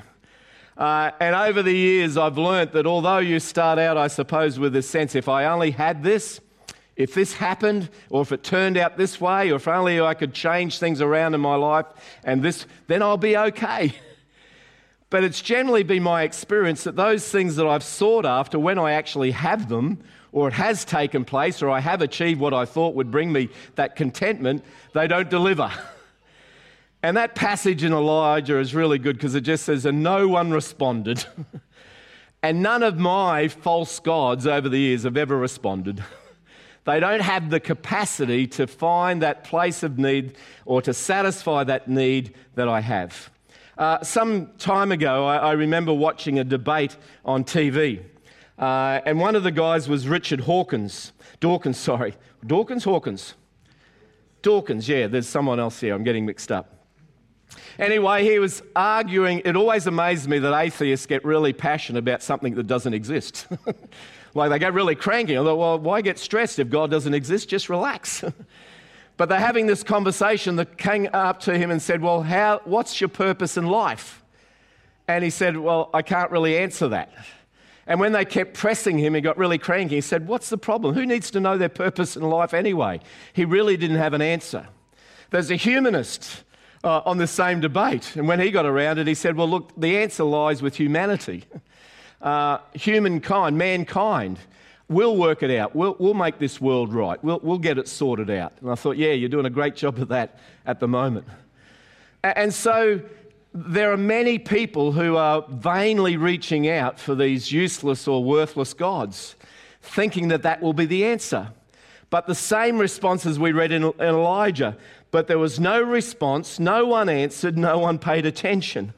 Uh, 0.76 1.11
and 1.18 1.35
over 1.35 1.62
the 1.62 1.73
years, 1.73 2.16
I've 2.16 2.38
learnt 2.38 2.73
that 2.73 2.87
although 2.87 3.18
you 3.18 3.40
start 3.40 3.78
out, 3.78 3.97
I 3.97 4.06
suppose, 4.06 4.58
with 4.58 4.73
this 4.73 4.88
sense 4.88 5.14
if 5.14 5.28
I 5.28 5.47
only 5.47 5.73
had 5.73 6.04
this, 6.04 6.40
if 6.97 7.14
this 7.14 7.32
happened, 7.32 7.88
or 8.11 8.23
if 8.23 8.32
it 8.32 8.44
turned 8.44 8.76
out 8.76 8.97
this 8.97 9.20
way, 9.20 9.50
or 9.50 9.56
if 9.56 9.66
only 9.66 10.00
I 10.00 10.14
could 10.14 10.35
change 10.35 10.78
things 10.78 11.00
around 11.00 11.35
in 11.35 11.40
my 11.40 11.54
life, 11.54 11.87
and 12.25 12.42
this, 12.42 12.66
then 12.87 13.02
I'll 13.02 13.16
be 13.16 13.37
okay. 13.37 13.92
But 15.11 15.25
it's 15.25 15.40
generally 15.40 15.85
been 15.85 16.02
my 16.02 16.23
experience 16.23 16.85
that 16.85 16.94
those 16.94 17.26
things 17.26 17.56
that 17.56 17.66
I've 17.66 17.82
sought 17.82 18.26
after, 18.26 18.58
when 18.58 18.78
I 18.78 18.92
actually 18.92 19.30
have 19.30 19.70
them, 19.70 20.00
or 20.32 20.49
it 20.49 20.52
has 20.52 20.85
taken 20.85 21.25
place, 21.25 21.62
or 21.62 21.70
I 21.70 21.80
have 21.80 22.02
achieved 22.02 22.38
what 22.38 22.52
I 22.52 22.66
thought 22.66 22.94
would 22.94 23.11
bring 23.11 23.32
me 23.32 23.49
that 23.76 23.97
contentment, 23.97 24.62
they 24.92 25.06
don't 25.06 25.30
deliver. 25.30 25.73
And 27.02 27.16
that 27.16 27.34
passage 27.34 27.84
in 27.84 27.92
Elijah 27.92 28.58
is 28.58 28.74
really 28.74 28.98
good 28.98 29.16
because 29.16 29.34
it 29.34 29.42
just 29.42 29.64
says, 29.64 29.86
and 29.86 30.02
no 30.02 30.26
one 30.26 30.50
responded. 30.50 31.24
and 32.42 32.60
none 32.60 32.82
of 32.82 32.98
my 32.98 33.46
false 33.48 34.00
gods 34.00 34.46
over 34.46 34.68
the 34.68 34.78
years 34.78 35.04
have 35.04 35.16
ever 35.16 35.36
responded. 35.36 36.02
they 36.84 36.98
don't 36.98 37.20
have 37.20 37.50
the 37.50 37.60
capacity 37.60 38.48
to 38.48 38.66
find 38.66 39.22
that 39.22 39.44
place 39.44 39.84
of 39.84 39.98
need 39.98 40.36
or 40.64 40.82
to 40.82 40.92
satisfy 40.92 41.62
that 41.64 41.88
need 41.88 42.34
that 42.56 42.68
I 42.68 42.80
have. 42.80 43.30
Uh, 43.76 44.02
some 44.02 44.50
time 44.58 44.90
ago, 44.90 45.24
I, 45.24 45.36
I, 45.36 45.52
remember 45.52 45.94
watching 45.94 46.40
a 46.40 46.44
debate 46.44 46.96
on 47.24 47.44
TV. 47.44 48.02
Uh, 48.58 49.00
and 49.06 49.20
one 49.20 49.36
of 49.36 49.44
the 49.44 49.52
guys 49.52 49.88
was 49.88 50.08
Richard 50.08 50.40
Hawkins. 50.40 51.12
Dawkins, 51.38 51.76
sorry. 51.76 52.16
Dawkins, 52.44 52.82
Hawkins. 52.82 53.34
Dawkins, 54.42 54.88
yeah, 54.88 55.06
there's 55.06 55.28
someone 55.28 55.60
else 55.60 55.78
here. 55.78 55.94
I'm 55.94 56.02
getting 56.02 56.26
mixed 56.26 56.50
up. 56.50 56.77
Anyway, 57.78 58.25
he 58.25 58.40
was 58.40 58.62
arguing. 58.75 59.40
It 59.44 59.54
always 59.54 59.87
amazes 59.87 60.26
me 60.26 60.40
that 60.40 60.58
atheists 60.58 61.06
get 61.06 61.25
really 61.25 61.52
passionate 61.52 62.00
about 62.00 62.23
something 62.23 62.56
that 62.56 62.66
doesn't 62.66 62.92
exist. 62.92 63.47
like 64.35 64.50
they 64.50 64.58
get 64.58 64.75
really 64.75 64.97
cranky. 64.97 65.38
I 65.38 65.42
thought, 65.42 65.58
well, 65.58 65.78
why 65.78 66.00
get 66.00 66.18
stressed 66.18 66.58
if 66.58 66.70
God 66.70 66.90
doesn't 66.90 67.14
exist? 67.14 67.49
Just 67.49 67.68
relax. 67.68 68.25
but 69.16 69.28
they're 69.28 69.38
having 69.38 69.66
this 69.66 69.85
conversation. 69.85 70.56
The 70.56 70.64
king 70.64 71.08
up 71.12 71.40
to 71.40 71.56
him 71.56 71.70
and 71.70 71.80
said, 71.80 72.02
Well, 72.02 72.23
how, 72.23 72.62
what's 72.64 73.00
your 73.00 73.08
purpose 73.08 73.56
in 73.56 73.66
life? 73.66 74.25
And 75.06 75.23
he 75.23 75.30
said, 75.30 75.56
Well, 75.56 75.88
I 75.94 76.02
can't 76.02 76.32
really 76.32 76.58
answer 76.58 76.88
that. 76.88 77.12
And 77.87 78.00
when 78.00 78.12
they 78.12 78.25
kept 78.25 78.54
pressing 78.54 78.99
him, 78.99 79.14
he 79.14 79.20
got 79.20 79.38
really 79.38 79.56
cranky. 79.56 79.94
He 79.94 80.00
said, 80.00 80.26
What's 80.26 80.50
the 80.50 80.58
problem? 80.58 80.94
Who 80.94 81.06
needs 81.06 81.30
to 81.30 81.40
know 81.40 81.56
their 81.56 81.68
purpose 81.68 82.16
in 82.16 82.23
life 82.23 82.54
anyway? 82.54 83.00
He 83.32 83.44
really 83.44 83.76
didn't 83.76 83.99
have 83.99 84.14
an 84.14 84.23
answer. 84.23 84.66
There's 85.30 85.50
a 85.50 85.56
humanist 85.56 86.42
uh, 86.85 87.02
on 87.04 87.18
the 87.18 87.26
same 87.26 87.61
debate. 87.61 88.16
And 88.16 88.28
when 88.28 88.40
he 88.40 88.50
got 88.50 88.66
around 88.66 88.99
it, 88.99 89.06
he 89.06 89.14
said, 89.14 89.37
Well, 89.37 89.49
look, 89.49 89.73
the 89.76 89.99
answer 89.99 90.25
lies 90.25 90.62
with 90.62 90.76
humanity. 90.76 91.44
Uh, 92.20 92.58
humankind, 92.75 93.56
mankind, 93.56 94.40
we'll 94.88 95.16
work 95.16 95.44
it 95.44 95.56
out. 95.56 95.76
We'll, 95.76 95.94
we'll 96.00 96.14
make 96.14 96.40
this 96.40 96.61
world 96.61 96.92
right. 96.92 97.23
We'll, 97.23 97.38
we'll 97.44 97.61
get 97.61 97.78
it 97.78 97.87
sorted 97.87 98.28
out. 98.28 98.54
And 98.61 98.68
I 98.73 98.75
thought, 98.75 98.97
Yeah, 98.97 99.12
you're 99.12 99.28
doing 99.28 99.47
a 99.47 99.50
great 99.50 99.76
job 99.76 99.99
of 99.99 100.08
that 100.08 100.40
at 100.66 100.80
the 100.80 100.88
moment. 100.88 101.28
And 102.25 102.52
so 102.52 103.00
there 103.54 103.92
are 103.92 103.97
many 103.97 104.38
people 104.38 104.92
who 104.92 105.16
are 105.16 105.44
vainly 105.49 106.16
reaching 106.16 106.68
out 106.68 106.99
for 106.99 107.14
these 107.14 107.52
useless 107.52 108.08
or 108.08 108.23
worthless 108.23 108.75
gods, 108.75 109.37
thinking 109.80 110.28
that 110.28 110.42
that 110.42 110.61
will 110.61 110.73
be 110.73 110.87
the 110.87 111.04
answer. 111.04 111.52
But 112.11 112.26
the 112.26 112.35
same 112.35 112.78
responses 112.78 113.38
we 113.38 113.52
read 113.52 113.70
in 113.70 113.85
Elijah 114.00 114.76
but 115.10 115.26
there 115.26 115.38
was 115.38 115.58
no 115.58 115.80
response, 115.80 116.58
no 116.58 116.84
one 116.86 117.08
answered, 117.08 117.56
no 117.56 117.78
one 117.78 117.98
paid 117.98 118.26
attention. 118.26 118.92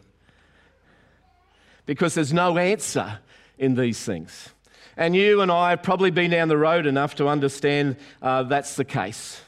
Because 1.87 2.15
there's 2.15 2.33
no 2.33 2.59
answer 2.59 3.19
in 3.59 3.75
these 3.75 4.03
things. 4.05 4.51
And 4.97 5.15
you 5.15 5.41
and 5.41 5.51
I 5.51 5.71
have 5.71 5.83
probably 5.83 6.11
been 6.11 6.31
down 6.31 6.49
the 6.49 6.57
road 6.57 6.87
enough 6.87 7.15
to 7.17 7.29
understand 7.29 7.97
uh, 8.21 8.43
that's 8.45 8.77
the 8.77 8.85
case. 8.85 9.41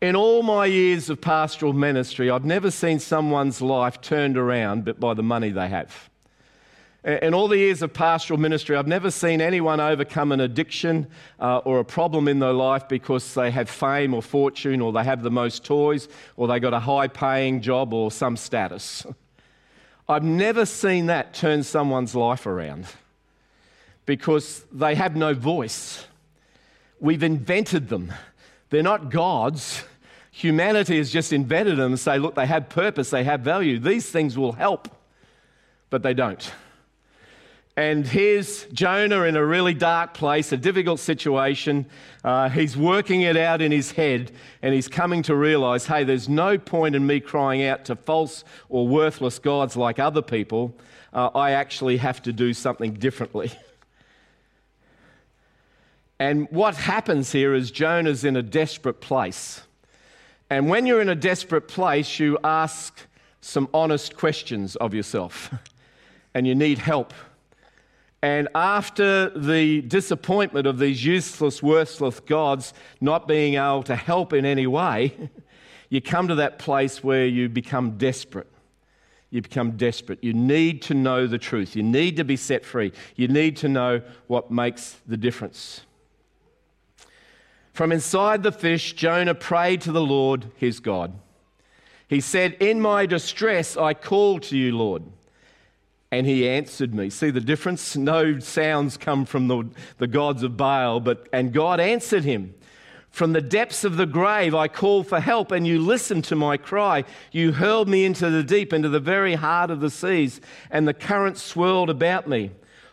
In 0.00 0.14
all 0.14 0.42
my 0.42 0.66
years 0.66 1.10
of 1.10 1.20
pastoral 1.20 1.72
ministry, 1.72 2.30
I've 2.30 2.44
never 2.44 2.70
seen 2.70 3.00
someone's 3.00 3.60
life 3.60 4.00
turned 4.00 4.36
around 4.38 4.84
but 4.84 5.00
by 5.00 5.14
the 5.14 5.22
money 5.22 5.50
they 5.50 5.68
have. 5.68 6.08
In 7.04 7.32
all 7.32 7.46
the 7.46 7.56
years 7.56 7.80
of 7.82 7.92
pastoral 7.92 8.40
ministry, 8.40 8.74
I've 8.76 8.88
never 8.88 9.12
seen 9.12 9.40
anyone 9.40 9.78
overcome 9.78 10.32
an 10.32 10.40
addiction 10.40 11.06
uh, 11.38 11.58
or 11.58 11.78
a 11.78 11.84
problem 11.84 12.26
in 12.26 12.40
their 12.40 12.52
life 12.52 12.88
because 12.88 13.34
they 13.34 13.52
have 13.52 13.70
fame 13.70 14.12
or 14.12 14.20
fortune 14.20 14.80
or 14.80 14.92
they 14.92 15.04
have 15.04 15.22
the 15.22 15.30
most 15.30 15.64
toys 15.64 16.08
or 16.36 16.48
they 16.48 16.58
got 16.58 16.74
a 16.74 16.80
high 16.80 17.06
paying 17.06 17.60
job 17.60 17.94
or 17.94 18.10
some 18.10 18.36
status. 18.36 19.06
I've 20.08 20.24
never 20.24 20.66
seen 20.66 21.06
that 21.06 21.34
turn 21.34 21.62
someone's 21.62 22.16
life 22.16 22.46
around 22.46 22.86
because 24.04 24.64
they 24.72 24.96
have 24.96 25.14
no 25.14 25.34
voice. 25.34 26.04
We've 26.98 27.22
invented 27.22 27.88
them, 27.90 28.12
they're 28.70 28.82
not 28.82 29.10
gods. 29.10 29.84
Humanity 30.32 30.98
has 30.98 31.10
just 31.10 31.32
invented 31.32 31.78
them 31.78 31.92
and 31.92 32.00
say, 32.00 32.18
look, 32.18 32.34
they 32.34 32.46
have 32.46 32.68
purpose, 32.68 33.10
they 33.10 33.24
have 33.24 33.40
value. 33.40 33.78
These 33.78 34.08
things 34.08 34.38
will 34.38 34.52
help, 34.52 34.88
but 35.90 36.02
they 36.02 36.14
don't. 36.14 36.52
And 37.78 38.04
here's 38.04 38.64
Jonah 38.72 39.22
in 39.22 39.36
a 39.36 39.46
really 39.46 39.72
dark 39.72 40.12
place, 40.12 40.50
a 40.50 40.56
difficult 40.56 40.98
situation. 40.98 41.86
Uh, 42.24 42.48
he's 42.48 42.76
working 42.76 43.22
it 43.22 43.36
out 43.36 43.62
in 43.62 43.70
his 43.70 43.92
head, 43.92 44.32
and 44.62 44.74
he's 44.74 44.88
coming 44.88 45.22
to 45.22 45.36
realize 45.36 45.86
hey, 45.86 46.02
there's 46.02 46.28
no 46.28 46.58
point 46.58 46.96
in 46.96 47.06
me 47.06 47.20
crying 47.20 47.62
out 47.62 47.84
to 47.84 47.94
false 47.94 48.42
or 48.68 48.88
worthless 48.88 49.38
gods 49.38 49.76
like 49.76 50.00
other 50.00 50.22
people. 50.22 50.74
Uh, 51.12 51.28
I 51.36 51.52
actually 51.52 51.98
have 51.98 52.20
to 52.22 52.32
do 52.32 52.52
something 52.52 52.94
differently. 52.94 53.52
And 56.20 56.48
what 56.50 56.74
happens 56.74 57.30
here 57.30 57.54
is 57.54 57.70
Jonah's 57.70 58.24
in 58.24 58.34
a 58.34 58.42
desperate 58.42 59.00
place. 59.00 59.62
And 60.50 60.68
when 60.68 60.84
you're 60.84 61.00
in 61.00 61.08
a 61.08 61.14
desperate 61.14 61.68
place, 61.68 62.18
you 62.18 62.38
ask 62.42 63.06
some 63.40 63.68
honest 63.72 64.16
questions 64.16 64.74
of 64.74 64.94
yourself, 64.94 65.54
and 66.34 66.44
you 66.44 66.56
need 66.56 66.78
help 66.78 67.14
and 68.22 68.48
after 68.54 69.30
the 69.30 69.80
disappointment 69.82 70.66
of 70.66 70.78
these 70.78 71.04
useless, 71.04 71.62
worthless 71.62 72.18
gods 72.20 72.74
not 73.00 73.28
being 73.28 73.54
able 73.54 73.84
to 73.84 73.94
help 73.94 74.32
in 74.32 74.44
any 74.44 74.66
way, 74.66 75.30
you 75.88 76.00
come 76.00 76.26
to 76.28 76.34
that 76.36 76.58
place 76.58 77.04
where 77.04 77.26
you 77.26 77.48
become 77.48 77.96
desperate. 77.96 78.48
You 79.30 79.42
become 79.42 79.72
desperate. 79.72 80.18
You 80.22 80.32
need 80.32 80.82
to 80.82 80.94
know 80.94 81.26
the 81.26 81.38
truth. 81.38 81.76
You 81.76 81.82
need 81.82 82.16
to 82.16 82.24
be 82.24 82.36
set 82.36 82.64
free. 82.64 82.92
You 83.14 83.28
need 83.28 83.56
to 83.58 83.68
know 83.68 84.00
what 84.26 84.50
makes 84.50 84.96
the 85.06 85.18
difference. 85.18 85.82
From 87.72 87.92
inside 87.92 88.42
the 88.42 88.50
fish, 88.50 88.94
Jonah 88.94 89.34
prayed 89.34 89.82
to 89.82 89.92
the 89.92 90.00
Lord 90.00 90.50
his 90.56 90.80
God. 90.80 91.12
He 92.08 92.20
said, 92.20 92.54
In 92.54 92.80
my 92.80 93.06
distress, 93.06 93.76
I 93.76 93.94
called 93.94 94.42
to 94.44 94.56
you, 94.56 94.76
Lord 94.76 95.04
and 96.10 96.26
he 96.26 96.48
answered 96.48 96.94
me. 96.94 97.10
See 97.10 97.30
the 97.30 97.40
difference? 97.40 97.96
No 97.96 98.38
sounds 98.38 98.96
come 98.96 99.24
from 99.24 99.48
the, 99.48 99.68
the 99.98 100.06
gods 100.06 100.42
of 100.42 100.56
Baal, 100.56 101.00
but 101.00 101.28
and 101.32 101.52
God 101.52 101.80
answered 101.80 102.24
him. 102.24 102.54
From 103.10 103.32
the 103.32 103.40
depths 103.40 103.84
of 103.84 103.96
the 103.96 104.06
grave 104.06 104.54
I 104.54 104.68
called 104.68 105.06
for 105.08 105.20
help, 105.20 105.50
and 105.50 105.66
you 105.66 105.80
listened 105.80 106.24
to 106.24 106.36
my 106.36 106.56
cry. 106.56 107.04
You 107.32 107.52
hurled 107.52 107.88
me 107.88 108.04
into 108.04 108.30
the 108.30 108.42
deep, 108.42 108.72
into 108.72 108.88
the 108.88 109.00
very 109.00 109.34
heart 109.34 109.70
of 109.70 109.80
the 109.80 109.90
seas, 109.90 110.40
and 110.70 110.86
the 110.86 110.94
currents 110.94 111.42
swirled 111.42 111.90
about 111.90 112.28
me. 112.28 112.52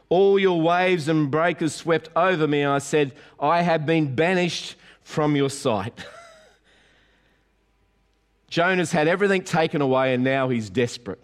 All 0.10 0.40
your 0.40 0.62
waves 0.62 1.08
and 1.08 1.30
breakers 1.30 1.76
swept 1.76 2.10
over 2.16 2.48
me. 2.48 2.64
I 2.64 2.78
said, 2.80 3.14
I 3.40 3.62
have 3.62 3.86
been 3.86 4.16
banished 4.16 4.76
from 5.04 5.36
your 5.36 5.50
sight. 5.50 6.06
Jonah's 8.50 8.92
had 8.92 9.08
everything 9.08 9.44
taken 9.44 9.82
away, 9.82 10.14
and 10.14 10.24
now 10.24 10.50
he's 10.50 10.70
desperate. 10.70 11.22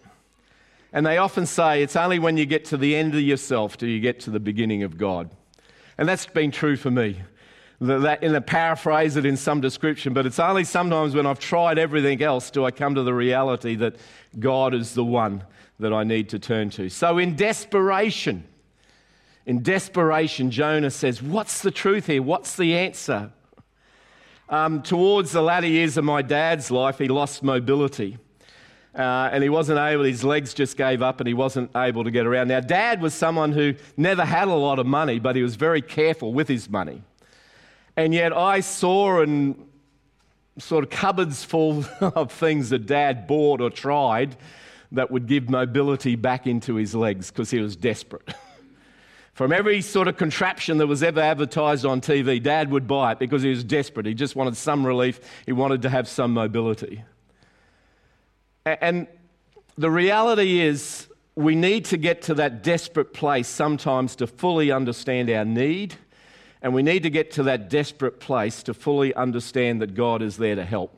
And 0.92 1.06
they 1.06 1.18
often 1.18 1.46
say 1.46 1.82
it's 1.82 1.96
only 1.96 2.18
when 2.18 2.36
you 2.36 2.44
get 2.44 2.66
to 2.66 2.76
the 2.76 2.94
end 2.94 3.14
of 3.14 3.20
yourself 3.20 3.78
do 3.78 3.86
you 3.86 4.00
get 4.00 4.20
to 4.20 4.30
the 4.30 4.40
beginning 4.40 4.82
of 4.82 4.98
God. 4.98 5.30
And 5.96 6.08
that's 6.08 6.26
been 6.26 6.50
true 6.50 6.76
for 6.76 6.90
me. 6.90 7.20
That, 7.80 8.22
in 8.22 8.32
a 8.34 8.40
paraphrase 8.40 9.16
it 9.16 9.26
in 9.26 9.36
some 9.36 9.60
description, 9.60 10.12
but 10.12 10.24
it's 10.24 10.38
only 10.38 10.62
sometimes 10.62 11.16
when 11.16 11.26
I've 11.26 11.40
tried 11.40 11.78
everything 11.78 12.22
else 12.22 12.50
do 12.50 12.64
I 12.64 12.70
come 12.70 12.94
to 12.94 13.02
the 13.02 13.14
reality 13.14 13.74
that 13.76 13.96
God 14.38 14.72
is 14.72 14.94
the 14.94 15.04
one 15.04 15.42
that 15.80 15.92
I 15.92 16.04
need 16.04 16.28
to 16.28 16.38
turn 16.38 16.70
to. 16.70 16.88
So, 16.88 17.18
in 17.18 17.34
desperation, 17.34 18.44
in 19.46 19.64
desperation, 19.64 20.52
Jonah 20.52 20.92
says, 20.92 21.20
What's 21.20 21.60
the 21.62 21.72
truth 21.72 22.06
here? 22.06 22.22
What's 22.22 22.54
the 22.54 22.76
answer? 22.76 23.32
Um, 24.48 24.82
towards 24.82 25.32
the 25.32 25.42
latter 25.42 25.66
years 25.66 25.96
of 25.96 26.04
my 26.04 26.22
dad's 26.22 26.70
life, 26.70 26.98
he 26.98 27.08
lost 27.08 27.42
mobility. 27.42 28.18
Uh, 28.94 29.30
and 29.32 29.42
he 29.42 29.48
wasn't 29.48 29.78
able, 29.78 30.04
his 30.04 30.22
legs 30.22 30.52
just 30.52 30.76
gave 30.76 31.00
up 31.00 31.18
and 31.20 31.26
he 31.26 31.32
wasn't 31.32 31.70
able 31.74 32.04
to 32.04 32.10
get 32.10 32.26
around. 32.26 32.48
Now, 32.48 32.60
dad 32.60 33.00
was 33.00 33.14
someone 33.14 33.52
who 33.52 33.74
never 33.96 34.24
had 34.24 34.48
a 34.48 34.54
lot 34.54 34.78
of 34.78 34.86
money, 34.86 35.18
but 35.18 35.34
he 35.34 35.42
was 35.42 35.56
very 35.56 35.80
careful 35.80 36.34
with 36.34 36.46
his 36.46 36.68
money. 36.68 37.02
And 37.96 38.12
yet 38.12 38.36
I 38.36 38.60
saw 38.60 39.22
and 39.22 39.66
sort 40.58 40.84
of 40.84 40.90
cupboards 40.90 41.42
full 41.42 41.84
of 42.00 42.30
things 42.30 42.70
that 42.70 42.86
dad 42.86 43.26
bought 43.26 43.60
or 43.60 43.70
tried 43.70 44.36
that 44.92 45.10
would 45.10 45.26
give 45.26 45.48
mobility 45.48 46.16
back 46.16 46.46
into 46.46 46.74
his 46.74 46.94
legs 46.94 47.30
because 47.30 47.50
he 47.50 47.58
was 47.60 47.76
desperate. 47.76 48.34
From 49.32 49.50
every 49.50 49.80
sort 49.80 50.08
of 50.08 50.18
contraption 50.18 50.76
that 50.78 50.86
was 50.86 51.02
ever 51.02 51.20
advertised 51.20 51.86
on 51.86 52.02
TV, 52.02 52.42
dad 52.42 52.70
would 52.70 52.86
buy 52.86 53.12
it 53.12 53.18
because 53.18 53.42
he 53.42 53.48
was 53.48 53.64
desperate. 53.64 54.04
He 54.04 54.12
just 54.12 54.36
wanted 54.36 54.58
some 54.58 54.86
relief, 54.86 55.20
he 55.46 55.52
wanted 55.52 55.80
to 55.82 55.88
have 55.88 56.06
some 56.06 56.34
mobility. 56.34 57.02
And 58.64 59.06
the 59.76 59.90
reality 59.90 60.60
is, 60.60 61.08
we 61.34 61.54
need 61.54 61.86
to 61.86 61.96
get 61.96 62.22
to 62.22 62.34
that 62.34 62.62
desperate 62.62 63.14
place 63.14 63.48
sometimes 63.48 64.16
to 64.16 64.26
fully 64.26 64.70
understand 64.70 65.30
our 65.30 65.46
need 65.46 65.96
and 66.62 66.72
we 66.72 66.82
need 66.82 67.02
to 67.02 67.10
get 67.10 67.32
to 67.32 67.42
that 67.42 67.68
desperate 67.68 68.20
place 68.20 68.62
to 68.62 68.72
fully 68.72 69.12
understand 69.14 69.82
that 69.82 69.94
God 69.94 70.22
is 70.22 70.36
there 70.36 70.54
to 70.54 70.64
help. 70.64 70.96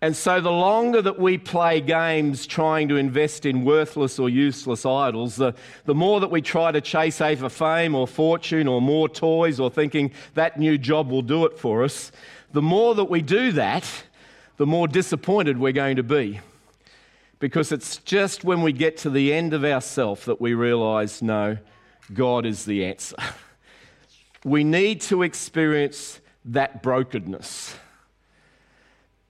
And 0.00 0.14
so, 0.14 0.40
the 0.40 0.52
longer 0.52 1.02
that 1.02 1.18
we 1.18 1.38
play 1.38 1.80
games 1.80 2.46
trying 2.46 2.88
to 2.88 2.96
invest 2.96 3.44
in 3.44 3.64
worthless 3.64 4.20
or 4.20 4.28
useless 4.28 4.86
idols, 4.86 5.34
the, 5.34 5.54
the 5.86 5.94
more 5.94 6.20
that 6.20 6.30
we 6.30 6.40
try 6.40 6.70
to 6.70 6.80
chase 6.80 7.20
after 7.20 7.48
fame 7.48 7.96
or 7.96 8.06
fortune 8.06 8.68
or 8.68 8.80
more 8.80 9.08
toys 9.08 9.58
or 9.58 9.70
thinking 9.70 10.12
that 10.34 10.56
new 10.56 10.78
job 10.78 11.10
will 11.10 11.22
do 11.22 11.44
it 11.46 11.58
for 11.58 11.82
us, 11.82 12.12
the 12.52 12.62
more 12.62 12.94
that 12.94 13.06
we 13.06 13.22
do 13.22 13.50
that, 13.52 14.04
the 14.58 14.66
more 14.66 14.86
disappointed 14.86 15.56
we're 15.56 15.72
going 15.72 15.96
to 15.96 16.02
be. 16.02 16.40
Because 17.38 17.72
it's 17.72 17.98
just 17.98 18.44
when 18.44 18.62
we 18.62 18.72
get 18.72 18.98
to 18.98 19.10
the 19.10 19.32
end 19.32 19.54
of 19.54 19.64
ourself 19.64 20.24
that 20.24 20.40
we 20.40 20.54
realize, 20.54 21.22
no, 21.22 21.56
God 22.12 22.44
is 22.44 22.64
the 22.64 22.84
answer. 22.84 23.16
we 24.44 24.64
need 24.64 25.00
to 25.02 25.22
experience 25.22 26.20
that 26.44 26.82
brokenness. 26.82 27.76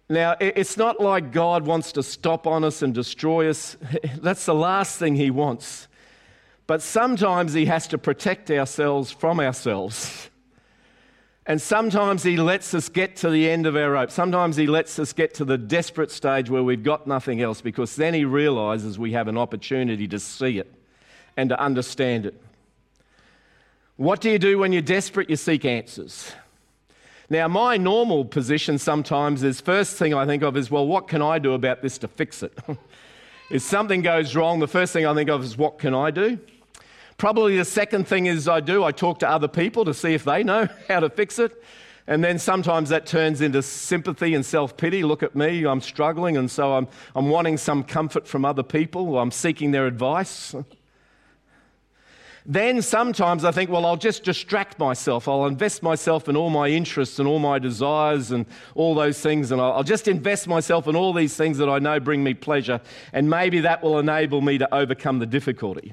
Now, 0.08 0.37
it's 0.40 0.78
not 0.78 1.00
like 1.00 1.32
God 1.32 1.66
wants 1.66 1.92
to 1.92 2.02
stop 2.02 2.47
on 2.47 2.64
us 2.64 2.80
and 2.80 2.94
destroy 2.94 3.50
us. 3.50 3.76
That's 4.16 4.47
the 4.47 4.54
last 4.54 4.99
thing 4.99 5.16
He 5.16 5.30
wants. 5.30 5.87
But 6.66 6.80
sometimes 6.80 7.52
He 7.52 7.66
has 7.66 7.87
to 7.88 7.99
protect 7.99 8.50
ourselves 8.50 9.11
from 9.11 9.38
ourselves. 9.38 10.30
And 11.48 11.60
sometimes 11.62 12.22
He 12.22 12.36
lets 12.36 12.74
us 12.74 12.90
get 12.90 13.16
to 13.16 13.30
the 13.30 13.48
end 13.48 13.66
of 13.66 13.74
our 13.74 13.92
rope. 13.92 14.10
Sometimes 14.10 14.56
He 14.56 14.66
lets 14.66 14.98
us 14.98 15.14
get 15.14 15.32
to 15.34 15.46
the 15.46 15.56
desperate 15.56 16.10
stage 16.10 16.50
where 16.50 16.62
we've 16.62 16.84
got 16.84 17.06
nothing 17.06 17.40
else 17.40 17.62
because 17.62 17.96
then 17.96 18.12
He 18.12 18.26
realizes 18.26 18.98
we 18.98 19.12
have 19.12 19.28
an 19.28 19.38
opportunity 19.38 20.06
to 20.08 20.20
see 20.20 20.58
it 20.58 20.70
and 21.38 21.48
to 21.48 21.58
understand 21.58 22.26
it. 22.26 22.40
What 23.96 24.20
do 24.20 24.30
you 24.30 24.38
do 24.38 24.58
when 24.58 24.72
you're 24.72 24.82
desperate? 24.82 25.30
You 25.30 25.36
seek 25.36 25.64
answers. 25.64 26.32
Now, 27.30 27.48
my 27.48 27.78
normal 27.78 28.26
position 28.26 28.78
sometimes 28.78 29.42
is 29.42 29.60
first 29.60 29.96
thing 29.96 30.12
I 30.12 30.26
think 30.26 30.42
of 30.42 30.56
is, 30.56 30.70
well, 30.70 30.86
what 30.86 31.08
can 31.08 31.22
I 31.22 31.38
do 31.38 31.54
about 31.54 31.80
this 31.80 31.96
to 31.98 32.08
fix 32.08 32.42
it? 32.42 32.56
if 33.50 33.62
something 33.62 34.02
goes 34.02 34.36
wrong, 34.36 34.60
the 34.60 34.68
first 34.68 34.92
thing 34.92 35.06
I 35.06 35.14
think 35.14 35.30
of 35.30 35.42
is, 35.42 35.56
what 35.56 35.78
can 35.78 35.94
I 35.94 36.10
do? 36.10 36.38
Probably 37.18 37.56
the 37.56 37.64
second 37.64 38.06
thing 38.06 38.26
is 38.26 38.46
I 38.46 38.60
do, 38.60 38.84
I 38.84 38.92
talk 38.92 39.18
to 39.18 39.28
other 39.28 39.48
people 39.48 39.84
to 39.84 39.92
see 39.92 40.14
if 40.14 40.25
they 40.25 40.44
know 40.44 40.68
how 40.88 41.00
to 41.00 41.10
fix 41.10 41.38
it. 41.38 41.62
And 42.06 42.25
then 42.25 42.38
sometimes 42.38 42.88
that 42.88 43.04
turns 43.04 43.42
into 43.42 43.60
sympathy 43.60 44.34
and 44.34 44.46
self 44.46 44.76
pity. 44.76 45.02
Look 45.02 45.22
at 45.22 45.34
me, 45.34 45.66
I'm 45.66 45.82
struggling, 45.82 46.38
and 46.38 46.50
so 46.50 46.75
I'm, 46.75 46.88
I'm 47.14 47.28
wanting 47.28 47.58
some 47.58 47.84
comfort 47.84 48.26
from 48.26 48.46
other 48.46 48.62
people. 48.62 49.18
I'm 49.18 49.30
seeking 49.30 49.72
their 49.72 49.87
advice. 49.87 50.54
Then 52.50 52.80
sometimes 52.80 53.44
I 53.44 53.50
think, 53.50 53.68
well, 53.68 53.84
I'll 53.84 53.98
just 53.98 54.25
distract 54.25 54.78
myself. 54.78 55.28
I'll 55.28 55.44
invest 55.44 55.82
myself 55.82 56.30
in 56.30 56.37
all 56.37 56.48
my 56.48 56.68
interests 56.68 57.18
and 57.18 57.28
all 57.28 57.40
my 57.40 57.58
desires 57.58 58.30
and 58.30 58.46
all 58.75 58.94
those 58.94 59.20
things, 59.20 59.52
and 59.52 59.60
I'll 59.60 59.82
just 59.82 60.08
invest 60.08 60.48
myself 60.48 60.88
in 60.88 60.96
all 60.96 61.12
these 61.12 61.37
things 61.37 61.58
that 61.58 61.68
I 61.68 61.78
know 61.78 62.00
bring 62.00 62.25
me 62.25 62.32
pleasure, 62.32 62.80
and 63.12 63.28
maybe 63.28 63.60
that 63.60 63.83
will 63.83 63.98
enable 63.98 64.40
me 64.40 64.57
to 64.57 64.74
overcome 64.74 65.18
the 65.18 65.26
difficulty. 65.26 65.92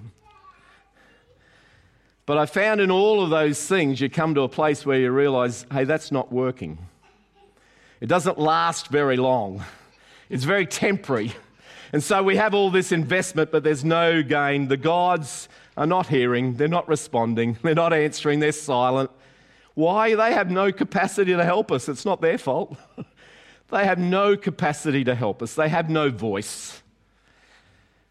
But 2.25 2.39
I 2.39 2.47
found 2.47 2.81
in 2.81 2.89
all 2.89 3.23
of 3.23 3.29
those 3.29 3.67
things, 3.67 4.01
you 4.01 4.09
come 4.09 4.33
to 4.33 4.41
a 4.41 4.49
place 4.49 4.85
where 4.85 4.99
you 4.99 5.11
realize, 5.11 5.65
hey, 5.71 5.83
that's 5.83 6.11
not 6.11 6.31
working. 6.31 6.79
It 8.01 8.07
doesn't 8.07 8.39
last 8.39 8.87
very 8.87 9.17
long, 9.17 9.63
it's 10.29 10.43
very 10.43 10.65
temporary. 10.65 11.33
And 11.93 12.03
so 12.03 12.23
we 12.23 12.35
have 12.35 12.53
all 12.53 12.71
this 12.71 12.91
investment, 12.91 13.51
but 13.51 13.63
there's 13.63 13.85
no 13.85 14.21
gain. 14.21 14.67
The 14.67 14.75
gods 14.75 15.47
are 15.77 15.85
not 15.85 16.07
hearing, 16.07 16.55
they're 16.55 16.67
not 16.67 16.89
responding, 16.89 17.57
they're 17.63 17.75
not 17.75 17.93
answering, 17.93 18.39
they're 18.39 18.51
silent. 18.51 19.11
Why? 19.75 20.15
They 20.15 20.33
have 20.33 20.49
no 20.49 20.71
capacity 20.71 21.33
to 21.33 21.43
help 21.43 21.71
us. 21.71 21.87
It's 21.87 22.05
not 22.05 22.21
their 22.21 22.37
fault. 22.37 22.77
they 23.69 23.85
have 23.85 23.99
no 23.99 24.35
capacity 24.35 25.03
to 25.03 25.13
help 25.13 25.41
us, 25.43 25.53
they 25.53 25.69
have 25.69 25.89
no 25.89 26.09
voice. 26.09 26.81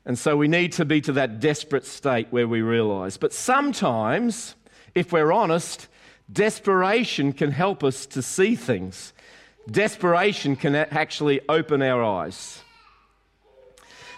And 0.06 0.18
so 0.18 0.36
we 0.36 0.48
need 0.48 0.72
to 0.72 0.84
be 0.84 1.00
to 1.02 1.12
that 1.12 1.40
desperate 1.40 1.86
state 1.86 2.28
where 2.30 2.46
we 2.46 2.60
realize. 2.60 3.16
But 3.16 3.32
sometimes, 3.32 4.54
if 4.94 5.12
we're 5.12 5.32
honest, 5.32 5.88
desperation 6.30 7.32
can 7.32 7.52
help 7.52 7.82
us 7.82 8.04
to 8.06 8.22
see 8.22 8.54
things. 8.54 9.14
Desperation 9.70 10.56
can 10.56 10.74
actually 10.74 11.40
open 11.48 11.80
our 11.80 12.02
eyes. 12.02 12.62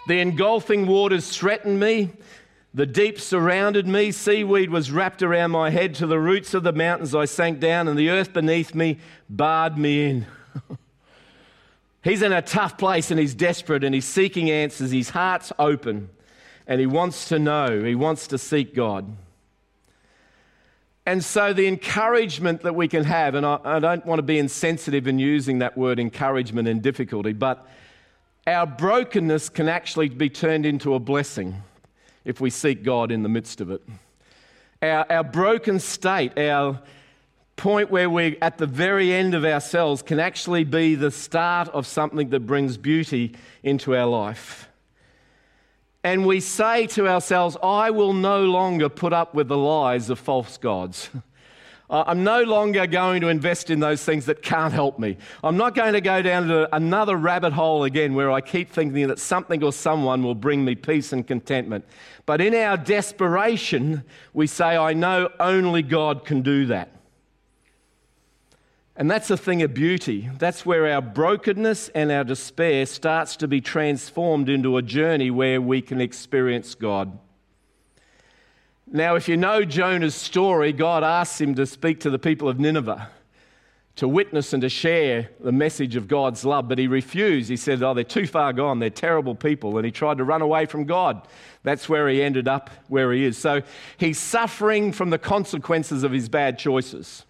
The 0.08 0.20
engulfing 0.20 0.86
waters 0.86 1.36
threatened 1.36 1.78
me. 1.78 2.10
The 2.74 2.86
deep 2.86 3.18
surrounded 3.18 3.86
me, 3.86 4.12
seaweed 4.12 4.70
was 4.70 4.90
wrapped 4.90 5.22
around 5.22 5.52
my 5.52 5.70
head. 5.70 5.94
To 5.96 6.06
the 6.06 6.20
roots 6.20 6.52
of 6.52 6.62
the 6.62 6.72
mountains 6.72 7.14
I 7.14 7.24
sank 7.24 7.58
down, 7.58 7.88
and 7.88 7.98
the 7.98 8.10
earth 8.10 8.32
beneath 8.32 8.74
me 8.74 8.98
barred 9.30 9.78
me 9.78 10.04
in. 10.10 10.26
he's 12.06 12.22
in 12.22 12.32
a 12.32 12.42
tough 12.42 12.78
place 12.78 13.10
and 13.10 13.18
he's 13.18 13.34
desperate 13.34 13.82
and 13.82 13.94
he's 13.94 14.04
seeking 14.04 14.50
answers. 14.50 14.92
His 14.92 15.10
heart's 15.10 15.52
open 15.58 16.08
and 16.66 16.80
he 16.80 16.86
wants 16.86 17.28
to 17.28 17.38
know, 17.38 17.82
he 17.82 17.94
wants 17.94 18.26
to 18.28 18.38
seek 18.38 18.74
God. 18.74 19.16
And 21.08 21.24
so, 21.24 21.52
the 21.52 21.68
encouragement 21.68 22.62
that 22.62 22.74
we 22.74 22.88
can 22.88 23.04
have, 23.04 23.36
and 23.36 23.46
I, 23.46 23.60
I 23.64 23.78
don't 23.78 24.04
want 24.04 24.18
to 24.18 24.24
be 24.24 24.38
insensitive 24.38 25.06
in 25.06 25.20
using 25.20 25.60
that 25.60 25.78
word 25.78 26.00
encouragement 26.00 26.66
in 26.66 26.80
difficulty, 26.80 27.32
but 27.32 27.68
our 28.46 28.66
brokenness 28.66 29.48
can 29.48 29.68
actually 29.68 30.08
be 30.08 30.28
turned 30.28 30.66
into 30.66 30.94
a 30.94 30.98
blessing 30.98 31.62
if 32.24 32.40
we 32.40 32.50
seek 32.50 32.82
God 32.82 33.12
in 33.12 33.22
the 33.22 33.28
midst 33.28 33.60
of 33.60 33.70
it. 33.70 33.82
Our, 34.82 35.10
our 35.10 35.24
broken 35.24 35.78
state, 35.78 36.36
our 36.38 36.80
point 37.56 37.90
where 37.90 38.08
we're 38.08 38.36
at 38.40 38.58
the 38.58 38.66
very 38.66 39.12
end 39.12 39.34
of 39.34 39.44
ourselves, 39.44 40.02
can 40.02 40.20
actually 40.20 40.64
be 40.64 40.94
the 40.94 41.10
start 41.10 41.68
of 41.68 41.86
something 41.86 42.28
that 42.30 42.40
brings 42.40 42.76
beauty 42.76 43.34
into 43.62 43.96
our 43.96 44.06
life. 44.06 44.68
And 46.04 46.24
we 46.24 46.38
say 46.38 46.86
to 46.88 47.08
ourselves, 47.08 47.56
I 47.62 47.90
will 47.90 48.12
no 48.12 48.44
longer 48.44 48.88
put 48.88 49.12
up 49.12 49.34
with 49.34 49.48
the 49.48 49.56
lies 49.56 50.08
of 50.10 50.18
false 50.18 50.56
gods. 50.56 51.10
I'm 51.90 52.24
no 52.24 52.42
longer 52.42 52.86
going 52.86 53.20
to 53.20 53.28
invest 53.28 53.70
in 53.70 53.78
those 53.78 54.04
things 54.04 54.26
that 54.26 54.42
can't 54.42 54.72
help 54.72 54.98
me. 54.98 55.16
I'm 55.44 55.56
not 55.56 55.76
going 55.76 55.92
to 55.92 56.00
go 56.00 56.20
down 56.20 56.48
to 56.48 56.74
another 56.74 57.16
rabbit 57.16 57.52
hole 57.52 57.84
again 57.84 58.14
where 58.14 58.30
I 58.30 58.40
keep 58.40 58.70
thinking 58.70 59.06
that 59.06 59.20
something 59.20 59.62
or 59.62 59.72
someone 59.72 60.24
will 60.24 60.34
bring 60.34 60.64
me 60.64 60.74
peace 60.74 61.12
and 61.12 61.24
contentment. 61.24 61.84
But 62.24 62.40
in 62.40 62.54
our 62.54 62.76
desperation, 62.76 64.02
we 64.32 64.48
say, 64.48 64.76
I 64.76 64.94
know 64.94 65.30
only 65.38 65.82
God 65.82 66.24
can 66.24 66.42
do 66.42 66.66
that. 66.66 66.95
And 68.98 69.10
that's 69.10 69.30
a 69.30 69.36
thing 69.36 69.62
of 69.62 69.74
beauty. 69.74 70.30
That's 70.38 70.64
where 70.64 70.90
our 70.90 71.02
brokenness 71.02 71.90
and 71.90 72.10
our 72.10 72.24
despair 72.24 72.86
starts 72.86 73.36
to 73.36 73.48
be 73.48 73.60
transformed 73.60 74.48
into 74.48 74.78
a 74.78 74.82
journey 74.82 75.30
where 75.30 75.60
we 75.60 75.82
can 75.82 76.00
experience 76.00 76.74
God. 76.74 77.18
Now, 78.90 79.16
if 79.16 79.28
you 79.28 79.36
know 79.36 79.64
Jonah's 79.64 80.14
story, 80.14 80.72
God 80.72 81.04
asks 81.04 81.40
him 81.40 81.54
to 81.56 81.66
speak 81.66 82.00
to 82.00 82.10
the 82.10 82.18
people 82.18 82.48
of 82.48 82.58
Nineveh, 82.58 83.10
to 83.96 84.08
witness 84.08 84.54
and 84.54 84.62
to 84.62 84.70
share 84.70 85.30
the 85.40 85.52
message 85.52 85.96
of 85.96 86.08
God's 86.08 86.44
love, 86.44 86.66
but 86.68 86.78
he 86.78 86.86
refused. 86.86 87.50
He 87.50 87.56
said, 87.56 87.82
Oh, 87.82 87.92
they're 87.92 88.04
too 88.04 88.26
far 88.26 88.54
gone. 88.54 88.78
They're 88.78 88.88
terrible 88.88 89.34
people. 89.34 89.76
And 89.76 89.84
he 89.84 89.90
tried 89.90 90.18
to 90.18 90.24
run 90.24 90.40
away 90.40 90.64
from 90.64 90.84
God. 90.84 91.26
That's 91.64 91.88
where 91.88 92.08
he 92.08 92.22
ended 92.22 92.48
up 92.48 92.70
where 92.88 93.12
he 93.12 93.24
is. 93.24 93.36
So 93.36 93.62
he's 93.98 94.18
suffering 94.18 94.92
from 94.92 95.10
the 95.10 95.18
consequences 95.18 96.02
of 96.02 96.12
his 96.12 96.30
bad 96.30 96.58
choices. 96.58 97.26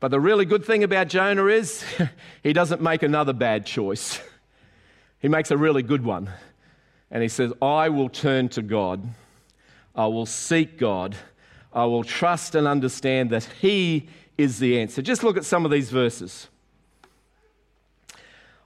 But 0.00 0.10
the 0.10 0.20
really 0.20 0.46
good 0.46 0.64
thing 0.64 0.82
about 0.82 1.08
Jonah 1.08 1.46
is 1.46 1.84
he 2.42 2.52
doesn't 2.52 2.80
make 2.80 3.02
another 3.02 3.32
bad 3.32 3.66
choice, 3.66 4.20
he 5.18 5.28
makes 5.28 5.50
a 5.50 5.56
really 5.56 5.82
good 5.82 6.04
one. 6.04 6.30
And 7.12 7.22
he 7.22 7.28
says, 7.28 7.52
I 7.60 7.88
will 7.88 8.08
turn 8.08 8.48
to 8.50 8.62
God. 8.62 9.02
I 9.96 10.06
will 10.06 10.26
seek 10.26 10.78
God. 10.78 11.16
I 11.72 11.84
will 11.84 12.04
trust 12.04 12.54
and 12.54 12.66
understand 12.66 13.30
that 13.30 13.44
He 13.60 14.08
is 14.36 14.58
the 14.58 14.80
answer. 14.80 15.02
Just 15.02 15.22
look 15.22 15.36
at 15.36 15.44
some 15.44 15.64
of 15.64 15.70
these 15.70 15.90
verses. 15.90 16.48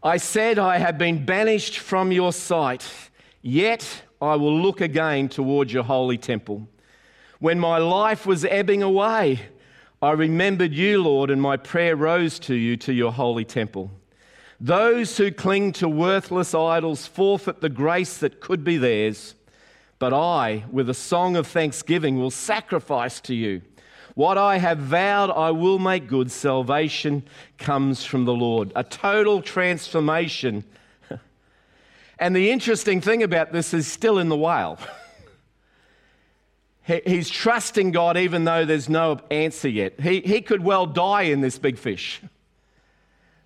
I 0.03 0.19
said, 0.19 0.59
I 0.59 0.79
have 0.79 0.99
been 0.99 1.25
banished 1.25 1.79
from 1.79 2.13
your 2.13 2.33
sight, 2.33 2.87
yet 3.43 4.03
I 4.21 4.37
will 4.37 4.59
look 4.61 4.81
again 4.81 5.29
towards 5.29 5.73
your 5.73 5.85
holy 5.85 6.19
temple. 6.19 6.69
When 7.41 7.59
my 7.59 7.79
life 7.79 8.27
was 8.27 8.45
ebbing 8.45 8.83
away, 8.83 9.41
I 10.05 10.13
remembered 10.13 10.75
you, 10.75 11.03
Lord, 11.03 11.31
and 11.31 11.41
my 11.41 11.57
prayer 11.57 11.97
rose 11.97 12.39
to 12.41 12.55
you 12.55 12.77
to 12.77 12.93
your 12.93 13.11
holy 13.11 13.47
temple. 13.47 13.91
Those 14.61 15.17
who 15.17 15.33
cling 15.33 15.73
to 15.73 15.89
worthless 15.89 16.55
idols 16.55 17.07
forfeit 17.07 17.63
the 17.63 17.71
grace 17.71 18.19
that 18.19 18.39
could 18.39 18.65
be 18.65 18.77
theirs. 18.77 19.35
But 19.99 20.13
I, 20.13 20.65
with 20.71 20.91
a 20.91 20.95
song 20.95 21.37
of 21.37 21.47
thanksgiving, 21.47 22.19
will 22.19 22.31
sacrifice 22.31 23.19
to 23.23 23.35
you. 23.35 23.63
What 24.15 24.37
I 24.37 24.59
have 24.59 24.77
vowed, 24.77 25.31
I 25.31 25.53
will 25.53 25.79
make 25.79 26.07
good. 26.07 26.31
Salvation 26.31 27.23
comes 27.57 28.05
from 28.05 28.27
the 28.27 28.35
Lord. 28.35 28.73
A 28.77 28.85
total 28.85 29.41
transformation. 29.41 30.65
and 32.19 32.37
the 32.37 32.51
interesting 32.51 33.01
thing 33.01 33.23
about 33.23 33.53
this 33.53 33.73
is 33.73 33.87
still 33.87 34.19
in 34.19 34.29
the 34.29 34.37
whale. 34.37 34.79
He's 36.85 37.31
trusting 37.31 37.93
God 37.93 38.19
even 38.19 38.45
though 38.45 38.67
there's 38.67 38.91
no 38.91 39.19
answer 39.31 39.69
yet. 39.69 39.99
He, 40.01 40.21
he 40.21 40.43
could 40.43 40.63
well 40.63 40.85
die 40.85 41.23
in 41.23 41.41
this 41.41 41.59
big 41.59 41.79
fish. 41.79 42.21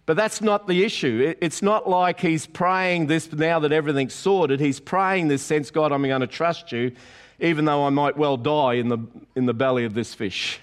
But 0.06 0.16
that's 0.16 0.40
not 0.40 0.66
the 0.66 0.84
issue. 0.84 1.34
It's 1.40 1.62
not 1.62 1.88
like 1.88 2.18
he's 2.18 2.46
praying 2.46 3.06
this 3.06 3.30
now 3.30 3.60
that 3.60 3.72
everything's 3.72 4.14
sorted. 4.14 4.58
He's 4.58 4.80
praying 4.80 5.28
this 5.28 5.42
sense, 5.42 5.70
God, 5.70 5.92
I'm 5.92 6.02
going 6.02 6.20
to 6.22 6.26
trust 6.26 6.72
you, 6.72 6.92
even 7.38 7.64
though 7.64 7.86
I 7.86 7.90
might 7.90 8.16
well 8.16 8.36
die 8.38 8.74
in 8.74 8.88
the, 8.88 8.98
in 9.36 9.46
the 9.46 9.54
belly 9.54 9.84
of 9.84 9.94
this 9.94 10.14
fish. 10.14 10.60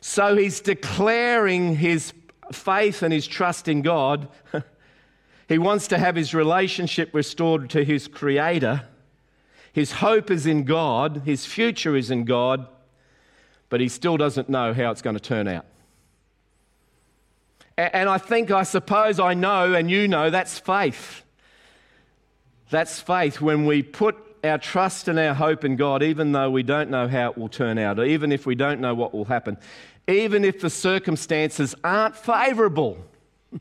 So 0.00 0.36
he's 0.36 0.60
declaring 0.60 1.76
his 1.76 2.12
faith 2.52 3.02
and 3.02 3.12
his 3.12 3.26
trust 3.26 3.68
in 3.68 3.82
God. 3.82 4.28
he 5.48 5.58
wants 5.58 5.88
to 5.88 5.98
have 5.98 6.16
his 6.16 6.34
relationship 6.34 7.14
restored 7.14 7.70
to 7.70 7.84
his 7.84 8.06
Creator. 8.08 8.82
His 9.78 9.92
hope 9.92 10.32
is 10.32 10.44
in 10.44 10.64
God, 10.64 11.22
his 11.24 11.46
future 11.46 11.94
is 11.94 12.10
in 12.10 12.24
God, 12.24 12.66
but 13.68 13.80
he 13.80 13.86
still 13.88 14.16
doesn't 14.16 14.48
know 14.48 14.74
how 14.74 14.90
it's 14.90 15.02
going 15.02 15.14
to 15.14 15.22
turn 15.22 15.46
out. 15.46 15.66
And 17.76 18.08
I 18.08 18.18
think, 18.18 18.50
I 18.50 18.64
suppose 18.64 19.20
I 19.20 19.34
know, 19.34 19.74
and 19.74 19.88
you 19.88 20.08
know, 20.08 20.30
that's 20.30 20.58
faith. 20.58 21.22
That's 22.70 22.98
faith 22.98 23.40
when 23.40 23.66
we 23.66 23.84
put 23.84 24.16
our 24.42 24.58
trust 24.58 25.06
and 25.06 25.16
our 25.16 25.32
hope 25.32 25.64
in 25.64 25.76
God, 25.76 26.02
even 26.02 26.32
though 26.32 26.50
we 26.50 26.64
don't 26.64 26.90
know 26.90 27.06
how 27.06 27.30
it 27.30 27.38
will 27.38 27.48
turn 27.48 27.78
out, 27.78 28.00
or 28.00 28.04
even 28.04 28.32
if 28.32 28.46
we 28.46 28.56
don't 28.56 28.80
know 28.80 28.96
what 28.96 29.14
will 29.14 29.26
happen, 29.26 29.56
even 30.08 30.44
if 30.44 30.60
the 30.60 30.70
circumstances 30.70 31.76
aren't 31.84 32.16
favorable, 32.16 32.98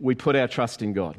we 0.00 0.16
put 0.16 0.34
our 0.34 0.48
trust 0.48 0.82
in 0.82 0.94
God. 0.94 1.16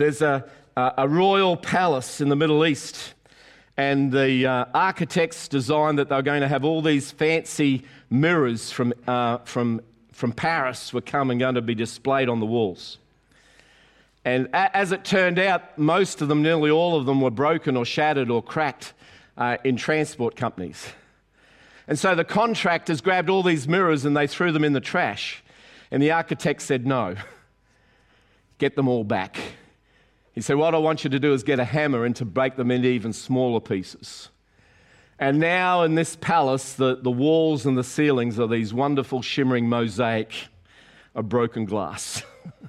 There's 0.00 0.22
a, 0.22 0.48
a 0.78 1.06
royal 1.06 1.58
palace 1.58 2.22
in 2.22 2.30
the 2.30 2.34
Middle 2.36 2.64
East 2.64 3.12
and 3.76 4.10
the 4.10 4.46
uh, 4.46 4.64
architects 4.72 5.46
designed 5.46 5.98
that 5.98 6.08
they 6.08 6.16
were 6.16 6.22
going 6.22 6.40
to 6.40 6.48
have 6.48 6.64
all 6.64 6.80
these 6.80 7.10
fancy 7.10 7.84
mirrors 8.08 8.72
from, 8.72 8.94
uh, 9.06 9.36
from, 9.44 9.82
from 10.10 10.32
Paris 10.32 10.94
were 10.94 11.02
coming 11.02 11.36
going 11.36 11.56
to 11.56 11.60
be 11.60 11.74
displayed 11.74 12.30
on 12.30 12.40
the 12.40 12.46
walls. 12.46 12.96
And 14.24 14.46
a- 14.54 14.74
as 14.74 14.90
it 14.90 15.04
turned 15.04 15.38
out, 15.38 15.76
most 15.76 16.22
of 16.22 16.28
them, 16.28 16.40
nearly 16.40 16.70
all 16.70 16.96
of 16.96 17.04
them, 17.04 17.20
were 17.20 17.30
broken 17.30 17.76
or 17.76 17.84
shattered 17.84 18.30
or 18.30 18.42
cracked 18.42 18.94
uh, 19.36 19.58
in 19.64 19.76
transport 19.76 20.34
companies. 20.34 20.94
And 21.86 21.98
so 21.98 22.14
the 22.14 22.24
contractors 22.24 23.02
grabbed 23.02 23.28
all 23.28 23.42
these 23.42 23.68
mirrors 23.68 24.06
and 24.06 24.16
they 24.16 24.26
threw 24.26 24.50
them 24.50 24.64
in 24.64 24.72
the 24.72 24.80
trash. 24.80 25.42
And 25.90 26.02
the 26.02 26.12
architect 26.12 26.62
said, 26.62 26.86
No, 26.86 27.16
get 28.56 28.76
them 28.76 28.88
all 28.88 29.04
back. 29.04 29.38
He 30.40 30.42
said, 30.42 30.56
What 30.56 30.74
I 30.74 30.78
want 30.78 31.04
you 31.04 31.10
to 31.10 31.18
do 31.18 31.34
is 31.34 31.42
get 31.42 31.60
a 31.60 31.66
hammer 31.66 32.06
and 32.06 32.16
to 32.16 32.24
break 32.24 32.56
them 32.56 32.70
into 32.70 32.88
even 32.88 33.12
smaller 33.12 33.60
pieces. 33.60 34.30
And 35.18 35.38
now 35.38 35.82
in 35.82 35.96
this 35.96 36.16
palace, 36.16 36.72
the, 36.72 36.96
the 36.96 37.10
walls 37.10 37.66
and 37.66 37.76
the 37.76 37.84
ceilings 37.84 38.40
are 38.40 38.46
these 38.46 38.72
wonderful 38.72 39.20
shimmering 39.20 39.68
mosaic 39.68 40.32
of 41.14 41.28
broken 41.28 41.66
glass. 41.66 42.22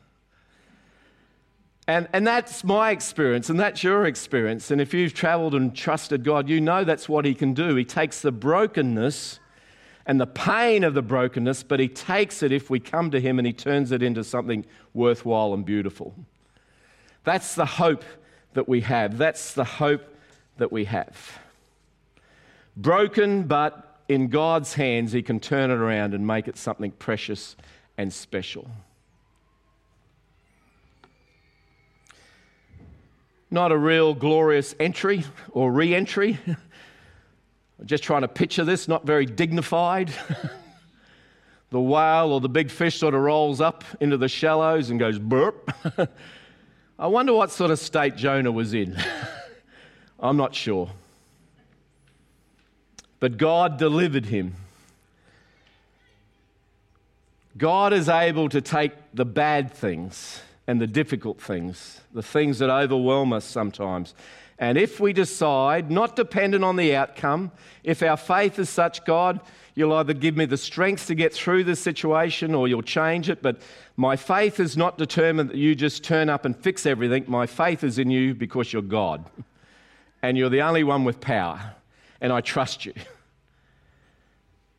and, 1.88 2.10
and 2.12 2.28
that's 2.28 2.66
my 2.66 2.92
experience, 2.92 3.50
and 3.50 3.58
that's 3.58 3.86
your 3.86 4.06
experience. 4.06 4.70
And 4.70 4.82
if 4.82 4.94
you've 4.94 5.14
traveled 5.14 5.56
and 5.56 5.74
trusted 5.74 6.26
God, 6.26 6.50
you 6.50 6.60
know 6.60 6.84
that's 6.84 7.08
what 7.08 7.24
He 7.24 7.34
can 7.34 7.54
do. 7.54 7.78
He 7.78 7.86
takes 7.86 8.22
the 8.22 8.34
brokenness 8.34 9.40
and 10.06 10.20
the 10.20 10.28
pain 10.28 10.84
of 10.84 10.94
the 10.94 11.02
brokenness, 11.02 11.64
but 11.64 11.80
He 11.80 11.88
takes 11.88 12.44
it 12.44 12.52
if 12.52 12.70
we 12.70 12.82
come 12.82 13.12
to 13.12 13.22
Him 13.22 13.40
and 13.40 13.48
He 13.48 13.54
turns 13.54 13.94
it 13.94 14.04
into 14.04 14.26
something 14.26 14.66
worthwhile 14.94 15.54
and 15.54 15.64
beautiful. 15.64 16.14
That's 17.24 17.56
the 17.56 17.66
hope 17.66 18.04
that 18.54 18.68
we 18.68 18.82
have. 18.82 19.18
That's 19.18 19.54
the 19.54 19.64
hope 19.64 20.04
that 20.58 20.72
we 20.72 20.86
have. 20.86 21.40
Broken, 22.76 23.44
but 23.44 24.00
in 24.08 24.28
God's 24.28 24.74
hands, 24.74 25.12
He 25.12 25.22
can 25.22 25.40
turn 25.40 25.72
it 25.72 25.76
around 25.76 26.14
and 26.14 26.26
make 26.26 26.48
it 26.48 26.58
something 26.58 26.92
precious 26.92 27.56
and 27.98 28.12
special. 28.12 28.68
Not 33.54 33.72
a 33.74 33.78
real 33.78 34.14
glorious 34.14 34.74
entry 34.80 35.26
or 35.52 35.72
re 35.72 35.94
entry. 35.94 36.40
I'm 36.48 36.58
Just 37.86 38.04
trying 38.04 38.22
to 38.22 38.28
picture 38.28 38.64
this, 38.64 38.88
not 38.88 39.06
very 39.06 39.26
dignified. 39.26 40.12
the 41.70 41.80
whale 41.80 42.32
or 42.32 42.40
the 42.40 42.50
big 42.50 42.72
fish 42.72 42.98
sort 42.98 43.14
of 43.14 43.22
rolls 43.22 43.60
up 43.60 43.84
into 44.00 44.18
the 44.18 44.30
shallows 44.30 44.90
and 44.90 45.00
goes 45.00 45.20
burp. 45.20 45.72
I 47.02 47.08
wonder 47.08 47.34
what 47.34 47.50
sort 47.50 47.72
of 47.72 47.80
state 47.80 48.16
Jonah 48.16 48.52
was 48.52 48.76
in. 48.76 48.96
I'm 50.20 50.38
not 50.38 50.54
sure. 50.54 50.92
But 53.20 53.38
God 53.38 53.80
delivered 53.80 54.28
him. 54.28 54.54
God 57.58 57.92
is 57.92 58.08
able 58.08 58.50
to 58.50 58.62
take 58.62 58.92
the 59.16 59.26
bad 59.26 59.74
things 59.74 60.42
and 60.68 60.80
the 60.80 60.86
difficult 60.86 61.42
things, 61.42 62.02
the 62.14 62.22
things 62.22 62.60
that 62.60 62.70
overwhelm 62.70 63.34
us 63.34 63.46
sometimes. 63.46 64.14
And 64.60 64.78
if 64.78 65.00
we 65.00 65.12
decide, 65.12 65.90
not 65.90 66.16
dependent 66.16 66.64
on 66.64 66.76
the 66.76 66.96
outcome, 66.96 67.52
if 67.84 68.04
our 68.04 68.16
faith 68.16 68.60
is 68.60 68.70
such, 68.70 69.06
God, 69.06 69.40
You'll 69.74 69.94
either 69.94 70.14
give 70.14 70.36
me 70.36 70.46
the 70.46 70.58
strength 70.58 71.08
to 71.08 71.16
get 71.16 71.34
through 71.34 71.64
this 71.64 71.80
situation 71.80 72.54
or 72.54 72.68
you'll 72.68 72.82
change 72.82 73.30
it. 73.30 73.42
But 73.42 73.62
my 73.96 74.16
faith 74.16 74.60
is 74.60 74.76
not 74.76 74.98
determined 74.98 75.50
that 75.50 75.58
you 75.58 75.76
just 75.76 76.04
turn 76.04 76.30
up 76.30 76.46
and 76.46 76.56
fix 76.56 76.86
everything. 76.86 77.24
My 77.28 77.48
faith 77.48 77.84
is 77.84 77.98
in 77.98 78.12
you 78.12 78.36
because 78.36 78.74
you're 78.74 78.82
God. 78.82 79.24
And 80.22 80.38
you're 80.38 80.50
the 80.50 80.62
only 80.62 80.84
one 80.84 81.04
with 81.04 81.22
power. 81.22 81.76
And 82.20 82.32
I 82.34 82.42
trust 82.42 82.86
you. 82.86 82.94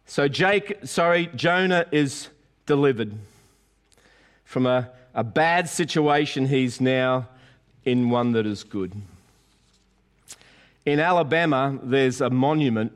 So 0.05 0.29
Jake, 0.29 0.81
sorry, 0.85 1.31
Jonah 1.35 1.87
is 1.91 2.29
delivered 2.67 3.15
from 4.45 4.67
a, 4.67 4.91
a 5.15 5.25
bad 5.25 5.71
situation. 5.71 6.49
He's 6.49 6.83
now 6.83 7.29
in 7.87 8.11
one 8.11 8.33
that 8.33 8.45
is 8.45 8.63
good. 8.63 8.93
In 10.85 11.01
Alabama, 11.01 11.79
there's 11.83 12.21
a 12.21 12.29
monument 12.29 12.93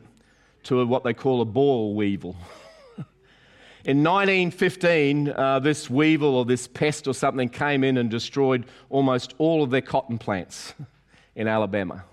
to 0.66 0.84
what 0.84 1.04
they 1.04 1.14
call 1.14 1.40
a 1.40 1.44
boll 1.44 1.94
weevil. 1.94 2.36
In 3.84 4.02
1915, 4.02 5.28
uh, 5.28 5.60
this 5.60 5.88
weevil 5.88 6.34
or 6.34 6.44
this 6.44 6.66
pest 6.66 7.06
or 7.06 7.14
something 7.14 7.48
came 7.48 7.84
in 7.84 7.98
and 7.98 8.10
destroyed 8.10 8.66
almost 8.90 9.34
all 9.38 9.62
of 9.62 9.70
their 9.70 9.80
cotton 9.80 10.18
plants 10.18 10.74
in 11.36 11.46
Alabama. 11.46 12.04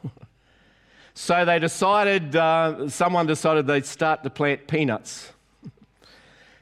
so 1.15 1.45
they 1.45 1.57
decided, 1.57 2.35
uh, 2.35 2.87
someone 2.89 3.25
decided 3.25 3.65
they'd 3.65 3.87
start 3.87 4.23
to 4.23 4.29
plant 4.29 4.67
peanuts. 4.67 5.31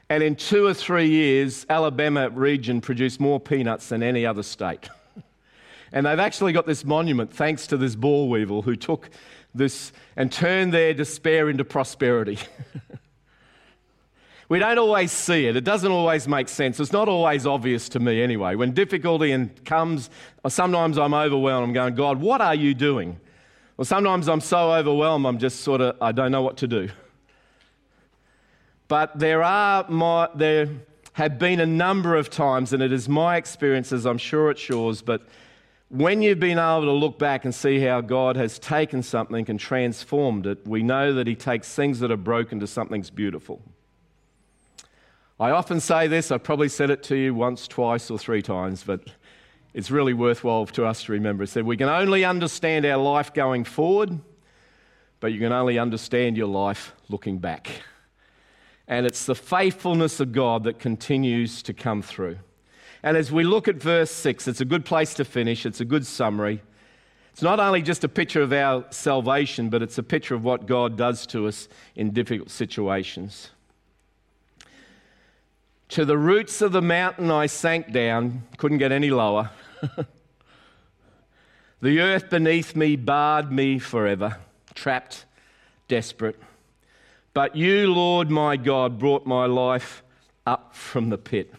And 0.08 0.22
in 0.22 0.34
two 0.36 0.66
or 0.66 0.74
three 0.74 1.08
years, 1.08 1.66
Alabama 1.68 2.30
region 2.30 2.80
produced 2.80 3.20
more 3.20 3.38
peanuts 3.38 3.90
than 3.90 4.02
any 4.02 4.24
other 4.24 4.42
state. 4.42 4.88
And 5.92 6.06
they've 6.06 6.18
actually 6.18 6.54
got 6.54 6.66
this 6.66 6.86
monument 6.86 7.30
thanks 7.32 7.66
to 7.66 7.76
this 7.76 7.94
boll 7.94 8.30
weevil 8.30 8.62
who 8.62 8.76
took 8.76 9.10
this 9.54 9.92
and 10.16 10.30
turn 10.30 10.70
their 10.70 10.94
despair 10.94 11.48
into 11.48 11.64
prosperity. 11.64 12.38
we 14.48 14.58
don't 14.58 14.78
always 14.78 15.12
see 15.12 15.46
it. 15.46 15.56
It 15.56 15.64
doesn't 15.64 15.90
always 15.90 16.26
make 16.26 16.48
sense. 16.48 16.80
It's 16.80 16.92
not 16.92 17.08
always 17.08 17.46
obvious 17.46 17.88
to 17.90 18.00
me 18.00 18.22
anyway. 18.22 18.54
When 18.54 18.72
difficulty 18.72 19.48
comes, 19.64 20.10
sometimes 20.48 20.98
I'm 20.98 21.14
overwhelmed. 21.14 21.68
I'm 21.68 21.72
going, 21.72 21.94
God, 21.94 22.20
what 22.20 22.40
are 22.40 22.54
you 22.54 22.74
doing? 22.74 23.18
Well, 23.76 23.86
sometimes 23.86 24.28
I'm 24.28 24.40
so 24.40 24.72
overwhelmed, 24.72 25.26
I'm 25.26 25.38
just 25.38 25.60
sort 25.60 25.80
of, 25.80 25.96
I 26.00 26.12
don't 26.12 26.30
know 26.30 26.42
what 26.42 26.58
to 26.58 26.68
do. 26.68 26.90
But 28.86 29.18
there 29.18 29.42
are 29.42 29.88
my, 29.88 30.28
there 30.34 30.68
have 31.14 31.38
been 31.38 31.60
a 31.60 31.66
number 31.66 32.14
of 32.14 32.28
times, 32.28 32.72
and 32.72 32.82
it 32.82 32.92
is 32.92 33.08
my 33.08 33.36
experiences, 33.36 34.06
I'm 34.06 34.18
sure 34.18 34.50
it's 34.50 34.68
yours, 34.68 35.00
but 35.00 35.22
when 35.92 36.22
you've 36.22 36.40
been 36.40 36.58
able 36.58 36.82
to 36.82 36.92
look 36.92 37.18
back 37.18 37.44
and 37.44 37.54
see 37.54 37.78
how 37.80 38.00
God 38.00 38.36
has 38.36 38.58
taken 38.58 39.02
something 39.02 39.48
and 39.48 39.60
transformed 39.60 40.46
it, 40.46 40.66
we 40.66 40.82
know 40.82 41.12
that 41.14 41.26
He 41.26 41.34
takes 41.34 41.72
things 41.72 42.00
that 42.00 42.10
are 42.10 42.16
broken 42.16 42.58
to 42.60 42.66
something's 42.66 43.10
beautiful. 43.10 43.62
I 45.38 45.50
often 45.50 45.80
say 45.80 46.06
this, 46.08 46.30
I've 46.30 46.42
probably 46.42 46.68
said 46.68 46.90
it 46.90 47.02
to 47.04 47.16
you 47.16 47.34
once, 47.34 47.68
twice, 47.68 48.10
or 48.10 48.18
three 48.18 48.42
times, 48.42 48.84
but 48.84 49.00
it's 49.74 49.90
really 49.90 50.14
worthwhile 50.14 50.66
to 50.66 50.84
us 50.84 51.04
to 51.04 51.12
remember. 51.12 51.44
It 51.44 51.48
said 51.48 51.64
we 51.64 51.76
can 51.76 51.88
only 51.88 52.24
understand 52.24 52.84
our 52.84 52.98
life 52.98 53.32
going 53.32 53.64
forward 53.64 54.20
but 55.22 55.32
you 55.32 55.38
can 55.38 55.52
only 55.52 55.78
understand 55.78 56.36
your 56.36 56.48
life 56.48 56.94
looking 57.08 57.38
back. 57.38 57.70
And 58.88 59.06
it's 59.06 59.24
the 59.24 59.36
faithfulness 59.36 60.18
of 60.18 60.32
God 60.32 60.64
that 60.64 60.80
continues 60.80 61.62
to 61.62 61.72
come 61.72 62.02
through. 62.02 62.38
And 63.02 63.16
as 63.16 63.32
we 63.32 63.42
look 63.42 63.66
at 63.68 63.76
verse 63.76 64.10
6, 64.10 64.46
it's 64.46 64.60
a 64.60 64.64
good 64.64 64.84
place 64.84 65.14
to 65.14 65.24
finish, 65.24 65.66
it's 65.66 65.80
a 65.80 65.84
good 65.84 66.06
summary. 66.06 66.62
It's 67.32 67.42
not 67.42 67.58
only 67.60 67.80
just 67.82 68.04
a 68.04 68.08
picture 68.08 68.42
of 68.42 68.52
our 68.52 68.84
salvation, 68.90 69.70
but 69.70 69.82
it's 69.82 69.96
a 69.96 70.02
picture 70.02 70.34
of 70.34 70.44
what 70.44 70.66
God 70.66 70.98
does 70.98 71.26
to 71.28 71.46
us 71.46 71.66
in 71.96 72.10
difficult 72.10 72.50
situations. 72.50 73.50
To 75.88 76.04
the 76.04 76.18
roots 76.18 76.60
of 76.60 76.72
the 76.72 76.82
mountain 76.82 77.30
I 77.30 77.46
sank 77.46 77.90
down, 77.90 78.42
couldn't 78.58 78.78
get 78.78 78.92
any 78.92 79.10
lower. 79.10 79.50
the 81.80 82.00
earth 82.00 82.30
beneath 82.30 82.76
me 82.76 82.96
barred 82.96 83.50
me 83.50 83.78
forever, 83.78 84.36
trapped, 84.74 85.24
desperate. 85.88 86.38
But 87.34 87.56
you, 87.56 87.92
Lord 87.92 88.30
my 88.30 88.56
God, 88.56 88.98
brought 88.98 89.26
my 89.26 89.46
life 89.46 90.02
up 90.46 90.74
from 90.74 91.08
the 91.08 91.18
pit. 91.18 91.52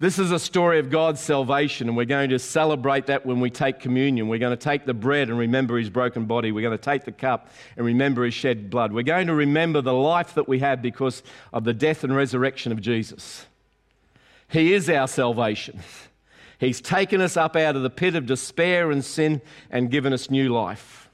This 0.00 0.20
is 0.20 0.30
a 0.30 0.38
story 0.38 0.78
of 0.78 0.90
God's 0.90 1.20
salvation, 1.20 1.88
and 1.88 1.96
we're 1.96 2.04
going 2.04 2.30
to 2.30 2.38
celebrate 2.38 3.06
that 3.06 3.26
when 3.26 3.40
we 3.40 3.50
take 3.50 3.80
communion. 3.80 4.28
We're 4.28 4.38
going 4.38 4.56
to 4.56 4.64
take 4.64 4.84
the 4.84 4.94
bread 4.94 5.28
and 5.28 5.36
remember 5.36 5.76
his 5.76 5.90
broken 5.90 6.26
body. 6.26 6.52
We're 6.52 6.62
going 6.62 6.78
to 6.78 6.84
take 6.84 7.04
the 7.04 7.10
cup 7.10 7.50
and 7.76 7.84
remember 7.84 8.24
his 8.24 8.32
shed 8.32 8.70
blood. 8.70 8.92
We're 8.92 9.02
going 9.02 9.26
to 9.26 9.34
remember 9.34 9.80
the 9.80 9.92
life 9.92 10.34
that 10.34 10.46
we 10.46 10.60
have 10.60 10.82
because 10.82 11.24
of 11.52 11.64
the 11.64 11.74
death 11.74 12.04
and 12.04 12.14
resurrection 12.14 12.70
of 12.70 12.80
Jesus. 12.80 13.44
He 14.48 14.72
is 14.72 14.88
our 14.88 15.08
salvation. 15.08 15.80
He's 16.60 16.80
taken 16.80 17.20
us 17.20 17.36
up 17.36 17.56
out 17.56 17.74
of 17.74 17.82
the 17.82 17.90
pit 17.90 18.14
of 18.14 18.24
despair 18.24 18.92
and 18.92 19.04
sin 19.04 19.42
and 19.68 19.90
given 19.90 20.12
us 20.12 20.30
new 20.30 20.54
life. 20.54 21.10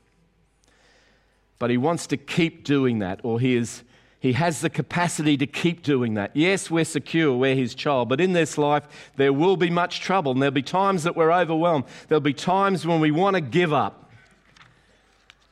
But 1.59 1.71
he 1.71 1.79
wants 1.79 2.07
to 2.09 2.19
keep 2.19 2.65
doing 2.65 2.99
that, 2.99 3.21
or 3.23 3.41
he 3.41 3.57
is 3.57 3.83
he 4.25 4.33
has 4.33 4.63
the 4.63 4.71
capacity 4.71 5.37
to 5.37 5.47
keep 5.47 5.83
doing 5.83 6.15
that. 6.15 6.31
Yes, 6.35 6.71
we're 6.71 6.87
secure, 6.87 7.37
we're 7.37 7.55
His 7.55 7.75
child, 7.75 8.09
but 8.09 8.23
in 8.23 8.33
this 8.33 8.57
life, 8.57 8.85
there 9.17 9.35
will 9.35 9.59
be 9.59 9.69
much 9.69 10.01
trouble, 10.01 10.33
and 10.33 10.41
there'll 10.41 10.51
be 10.51 10.63
times 10.63 11.03
that 11.03 11.15
we're 11.15 11.31
overwhelmed. 11.31 11.85
There'll 12.09 12.23
be 12.23 12.33
times 12.33 12.87
when 12.87 13.01
we 13.01 13.11
want 13.11 13.37
to 13.37 13.43
give 13.43 13.75
up. 13.75 14.11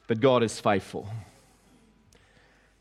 But 0.06 0.20
God 0.20 0.42
is 0.42 0.58
faithful. 0.58 1.06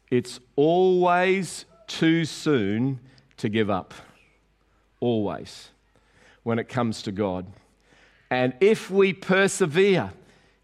It's 0.10 0.39
always 0.56 1.65
too 1.88 2.23
soon 2.23 3.01
to 3.36 3.49
give 3.49 3.69
up. 3.69 3.93
Always, 5.01 5.71
when 6.43 6.58
it 6.58 6.69
comes 6.69 7.01
to 7.01 7.12
God. 7.12 7.47
And 8.30 8.54
if 8.62 8.89
we 8.89 9.12
persevere, 9.12 10.13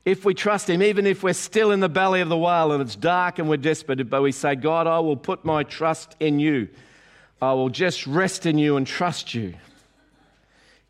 if 0.07 0.23
we 0.23 0.33
trust 0.33 0.69
Him, 0.69 0.81
even 0.81 1.05
if 1.05 1.21
we're 1.21 1.33
still 1.33 1.69
in 1.73 1.81
the 1.81 1.89
belly 1.89 2.21
of 2.21 2.29
the 2.29 2.37
whale 2.37 2.71
and 2.71 2.81
it's 2.81 2.95
dark 2.95 3.39
and 3.39 3.49
we're 3.49 3.57
desperate, 3.57 4.09
but 4.09 4.21
we 4.21 4.31
say, 4.31 4.55
God, 4.55 4.87
I 4.87 4.99
will 4.99 5.17
put 5.17 5.43
my 5.43 5.63
trust 5.63 6.15
in 6.21 6.39
you. 6.39 6.69
I 7.41 7.51
will 7.51 7.67
just 7.67 8.07
rest 8.07 8.45
in 8.45 8.57
you 8.57 8.77
and 8.77 8.87
trust 8.87 9.33
you. 9.33 9.55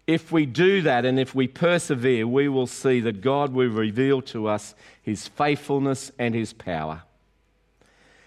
If 0.06 0.32
we 0.32 0.46
do 0.46 0.84
that 0.84 1.04
and 1.04 1.20
if 1.20 1.34
we 1.34 1.48
persevere, 1.48 2.28
we 2.28 2.48
will 2.48 2.68
see 2.68 3.00
that 3.00 3.22
God 3.22 3.54
will 3.54 3.70
reveal 3.70 4.22
to 4.22 4.48
us 4.48 4.76
His 5.02 5.28
faithfulness 5.28 6.12
and 6.20 6.36
His 6.36 6.54
power. 6.54 7.02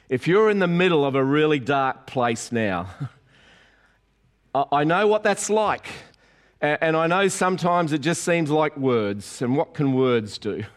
If 0.08 0.26
you're 0.26 0.50
in 0.50 0.58
the 0.58 0.66
middle 0.66 1.04
of 1.04 1.14
a 1.14 1.22
really 1.22 1.60
dark 1.60 2.08
place 2.08 2.50
now, 2.50 2.88
I 4.72 4.82
know 4.82 5.06
what 5.06 5.22
that's 5.22 5.48
like. 5.50 5.86
And 6.60 6.96
I 6.96 7.06
know 7.06 7.28
sometimes 7.28 7.92
it 7.92 8.00
just 8.00 8.24
seems 8.24 8.50
like 8.50 8.76
words. 8.76 9.40
And 9.40 9.56
what 9.56 9.72
can 9.72 9.92
words 9.94 10.36
do? 10.36 10.64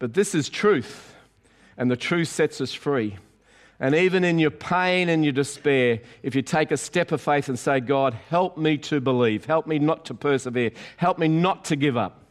But 0.00 0.14
this 0.14 0.34
is 0.34 0.48
truth, 0.48 1.14
and 1.76 1.88
the 1.88 1.96
truth 1.96 2.28
sets 2.28 2.60
us 2.60 2.72
free. 2.72 3.16
And 3.78 3.94
even 3.94 4.24
in 4.24 4.38
your 4.38 4.50
pain 4.50 5.08
and 5.08 5.24
your 5.24 5.32
despair, 5.32 6.00
if 6.22 6.34
you 6.34 6.42
take 6.42 6.70
a 6.70 6.76
step 6.76 7.12
of 7.12 7.20
faith 7.20 7.48
and 7.48 7.58
say, 7.58 7.80
God, 7.80 8.14
help 8.28 8.58
me 8.58 8.76
to 8.78 9.00
believe, 9.00 9.44
help 9.44 9.66
me 9.66 9.78
not 9.78 10.06
to 10.06 10.14
persevere, 10.14 10.72
help 10.96 11.18
me 11.18 11.28
not 11.28 11.66
to 11.66 11.76
give 11.76 11.96
up, 11.96 12.24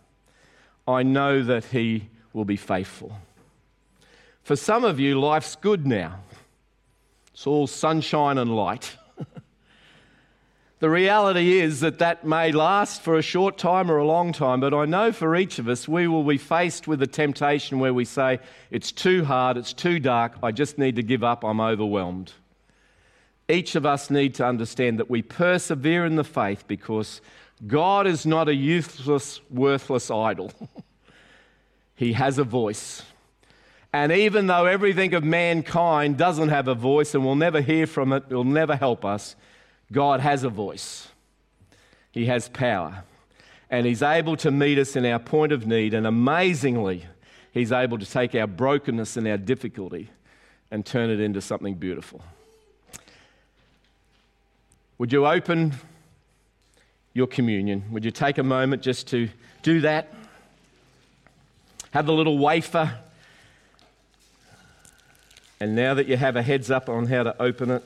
I 0.87 1.03
know 1.03 1.41
that 1.43 1.65
He 1.65 2.09
will 2.33 2.45
be 2.45 2.57
faithful. 2.57 3.15
For 4.43 4.55
some 4.55 4.83
of 4.83 4.99
you, 4.99 5.19
life's 5.19 5.55
good 5.55 5.85
now. 5.85 6.19
It's 7.33 7.45
all 7.45 7.67
sunshine 7.67 8.37
and 8.37 8.55
light. 8.55 8.97
The 10.79 10.89
reality 10.89 11.59
is 11.59 11.81
that 11.81 11.99
that 11.99 12.25
may 12.25 12.53
last 12.53 13.01
for 13.01 13.17
a 13.17 13.21
short 13.21 13.57
time 13.57 13.91
or 13.91 13.97
a 13.97 14.05
long 14.05 14.31
time, 14.31 14.61
but 14.61 14.73
I 14.73 14.85
know 14.85 15.11
for 15.11 15.35
each 15.35 15.59
of 15.59 15.67
us, 15.67 15.89
we 15.89 16.07
will 16.07 16.23
be 16.23 16.37
faced 16.37 16.87
with 16.87 17.01
a 17.01 17.07
temptation 17.07 17.79
where 17.79 17.93
we 17.93 18.05
say, 18.05 18.39
It's 18.71 18.93
too 18.93 19.25
hard, 19.25 19.57
it's 19.57 19.73
too 19.73 19.99
dark, 19.99 20.37
I 20.41 20.53
just 20.53 20.77
need 20.77 20.95
to 20.95 21.03
give 21.03 21.21
up, 21.21 21.43
I'm 21.43 21.59
overwhelmed. 21.59 22.31
Each 23.49 23.75
of 23.75 23.85
us 23.85 24.09
need 24.09 24.35
to 24.35 24.45
understand 24.45 24.99
that 24.99 25.09
we 25.09 25.21
persevere 25.21 26.05
in 26.05 26.15
the 26.15 26.23
faith 26.23 26.63
because 26.65 27.19
God 27.67 28.07
is 28.07 28.25
not 28.25 28.47
a 28.47 28.55
useless, 28.55 29.41
worthless 29.49 30.09
idol. 30.09 30.53
he 31.95 32.13
has 32.13 32.37
a 32.37 32.43
voice. 32.45 33.01
And 33.91 34.11
even 34.13 34.47
though 34.47 34.65
everything 34.65 35.13
of 35.13 35.23
mankind 35.25 36.17
doesn't 36.17 36.49
have 36.49 36.67
a 36.69 36.75
voice 36.75 37.15
and 37.15 37.25
we'll 37.25 37.35
never 37.35 37.59
hear 37.59 37.85
from 37.87 38.13
it, 38.13 38.23
it 38.29 38.35
will 38.35 38.43
never 38.45 38.75
help 38.75 39.03
us, 39.03 39.35
God 39.91 40.19
has 40.19 40.43
a 40.43 40.49
voice, 40.49 41.07
He 42.11 42.25
has 42.25 42.49
power, 42.49 43.03
and 43.69 43.85
He's 43.85 44.01
able 44.01 44.37
to 44.37 44.51
meet 44.51 44.77
us 44.77 44.95
in 44.95 45.05
our 45.05 45.19
point 45.19 45.51
of 45.51 45.65
need. 45.65 45.93
And 45.93 46.05
amazingly, 46.05 47.05
He's 47.51 47.71
able 47.71 47.97
to 47.97 48.05
take 48.05 48.35
our 48.35 48.47
brokenness 48.47 49.17
and 49.17 49.27
our 49.27 49.37
difficulty 49.37 50.09
and 50.71 50.85
turn 50.85 51.09
it 51.09 51.19
into 51.19 51.41
something 51.41 51.75
beautiful. 51.75 52.21
Would 54.99 55.11
you 55.11 55.25
open 55.25 55.73
your 57.13 57.27
communion? 57.27 57.83
Would 57.91 58.05
you 58.05 58.11
take 58.11 58.37
a 58.37 58.43
moment 58.43 58.81
just 58.81 59.07
to 59.07 59.29
do 59.63 59.81
that? 59.81 60.13
Have 61.91 62.05
the 62.05 62.13
little 62.13 62.37
wafer. 62.37 62.93
And 65.59 65.75
now 65.75 65.95
that 65.95 66.07
you 66.07 66.17
have 66.17 66.35
a 66.35 66.41
heads 66.41 66.69
up 66.69 66.87
on 66.87 67.07
how 67.07 67.23
to 67.23 67.41
open 67.41 67.71
it, 67.71 67.83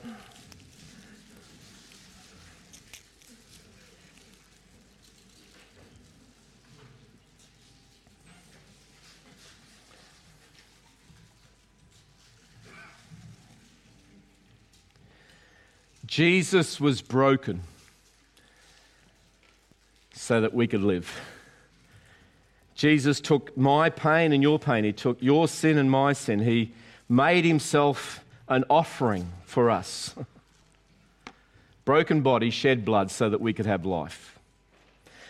Jesus 16.14 16.80
was 16.80 17.02
broken 17.02 17.62
so 20.14 20.42
that 20.42 20.54
we 20.54 20.68
could 20.68 20.84
live. 20.84 21.20
Jesus 22.76 23.20
took 23.20 23.58
my 23.58 23.90
pain 23.90 24.32
and 24.32 24.44
your 24.44 24.60
pain. 24.60 24.84
He 24.84 24.94
took 24.94 25.20
your 25.24 25.48
sin 25.48 25.80
and 25.80 25.90
my 25.90 26.14
sin. 26.14 26.38
He 26.38 26.72
made 27.10 27.46
himself 27.46 28.24
an 28.48 28.64
offering 28.70 29.32
for 29.46 29.72
us. 29.72 30.14
Broken 31.84 32.22
body, 32.22 32.52
shed 32.52 32.86
blood 32.86 33.10
so 33.10 33.28
that 33.32 33.42
we 33.42 33.52
could 33.52 33.66
have 33.66 33.84
life. 33.84 34.38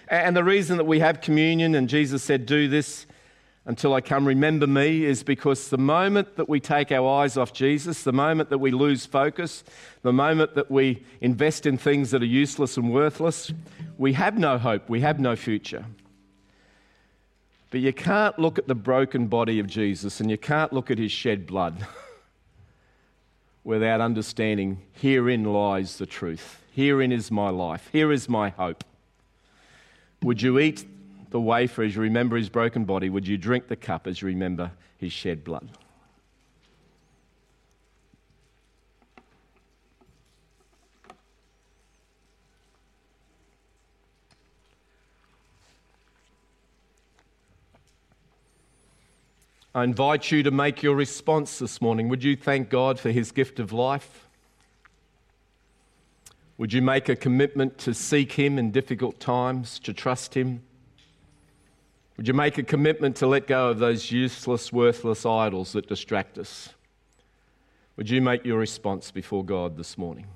And 0.09 0.35
the 0.35 0.43
reason 0.43 0.75
that 0.75 0.83
we 0.83 0.99
have 0.99 1.21
communion, 1.21 1.75
and 1.75 1.87
Jesus 1.87 2.23
said, 2.23 2.45
Do 2.45 2.67
this 2.67 3.05
until 3.65 3.93
I 3.93 4.01
come, 4.01 4.27
remember 4.27 4.67
me, 4.67 5.05
is 5.05 5.23
because 5.23 5.69
the 5.69 5.77
moment 5.77 6.35
that 6.35 6.49
we 6.49 6.59
take 6.59 6.91
our 6.91 7.21
eyes 7.21 7.37
off 7.37 7.53
Jesus, 7.53 8.03
the 8.03 8.11
moment 8.11 8.49
that 8.49 8.57
we 8.57 8.71
lose 8.71 9.05
focus, 9.05 9.63
the 10.01 10.11
moment 10.11 10.55
that 10.55 10.69
we 10.69 11.03
invest 11.21 11.65
in 11.65 11.77
things 11.77 12.11
that 12.11 12.21
are 12.21 12.25
useless 12.25 12.75
and 12.75 12.91
worthless, 12.91 13.53
we 13.97 14.13
have 14.13 14.37
no 14.37 14.57
hope, 14.57 14.89
we 14.89 14.99
have 14.99 15.17
no 15.17 15.37
future. 15.37 15.85
But 17.71 17.79
you 17.79 17.93
can't 17.93 18.37
look 18.37 18.59
at 18.59 18.67
the 18.67 18.75
broken 18.75 19.27
body 19.27 19.59
of 19.59 19.67
Jesus 19.67 20.19
and 20.19 20.29
you 20.29 20.37
can't 20.37 20.73
look 20.73 20.91
at 20.91 20.97
his 20.97 21.11
shed 21.11 21.47
blood 21.47 21.87
without 23.63 24.01
understanding 24.01 24.81
herein 24.91 25.45
lies 25.45 25.97
the 25.97 26.05
truth. 26.05 26.61
Herein 26.75 27.13
is 27.13 27.31
my 27.31 27.49
life. 27.49 27.89
Here 27.91 28.11
is 28.11 28.27
my 28.27 28.49
hope. 28.49 28.83
Would 30.21 30.41
you 30.41 30.59
eat 30.59 30.85
the 31.33 31.41
wafer 31.41 31.81
as 31.81 31.95
you 31.95 32.01
remember 32.03 32.37
his 32.37 32.47
broken 32.47 32.85
body, 32.85 33.09
would 33.09 33.27
you 33.27 33.39
drink 33.39 33.67
the 33.67 33.75
cup 33.75 34.05
as 34.05 34.21
you 34.21 34.27
remember 34.27 34.71
his 34.99 35.11
shed 35.11 35.43
blood? 35.43 35.67
I 49.73 49.83
invite 49.83 50.29
you 50.29 50.43
to 50.43 50.51
make 50.51 50.83
your 50.83 50.95
response 50.95 51.57
this 51.57 51.81
morning. 51.81 52.09
Would 52.09 52.23
you 52.23 52.35
thank 52.35 52.69
God 52.69 52.99
for 52.99 53.09
his 53.09 53.31
gift 53.31 53.59
of 53.59 53.73
life? 53.73 54.27
Would 56.59 56.73
you 56.73 56.83
make 56.83 57.09
a 57.09 57.15
commitment 57.15 57.79
to 57.79 57.95
seek 57.95 58.33
him 58.33 58.59
in 58.59 58.69
difficult 58.69 59.19
times, 59.19 59.79
to 59.79 59.93
trust 59.93 60.35
him? 60.35 60.61
Would 62.17 62.27
you 62.27 62.33
make 62.33 62.57
a 62.57 62.63
commitment 62.63 63.15
to 63.17 63.27
let 63.27 63.47
go 63.47 63.69
of 63.69 63.79
those 63.79 64.11
useless, 64.11 64.71
worthless 64.71 65.25
idols 65.25 65.73
that 65.73 65.87
distract 65.87 66.37
us? 66.37 66.69
Would 67.97 68.09
you 68.09 68.21
make 68.21 68.45
your 68.45 68.59
response 68.59 69.09
before 69.09 69.43
God 69.43 69.77
this 69.77 69.97
morning? 69.97 70.27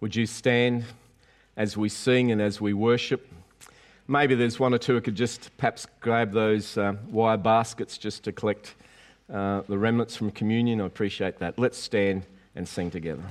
Would 0.00 0.14
you 0.14 0.26
stand 0.26 0.84
as 1.56 1.76
we 1.76 1.88
sing 1.88 2.30
and 2.30 2.40
as 2.40 2.60
we 2.60 2.72
worship? 2.72 3.26
Maybe 4.06 4.34
there's 4.34 4.60
one 4.60 4.72
or 4.72 4.78
two 4.78 4.94
who 4.94 5.00
could 5.00 5.14
just 5.14 5.50
perhaps 5.56 5.86
grab 6.00 6.32
those 6.32 6.78
uh, 6.78 6.94
wire 7.10 7.36
baskets 7.36 7.98
just 7.98 8.22
to 8.24 8.32
collect 8.32 8.74
uh, 9.32 9.62
the 9.68 9.78
remnants 9.78 10.16
from 10.16 10.30
communion. 10.30 10.80
I 10.80 10.86
appreciate 10.86 11.38
that. 11.38 11.58
Let's 11.58 11.78
stand 11.78 12.26
and 12.54 12.66
sing 12.66 12.90
together. 12.90 13.22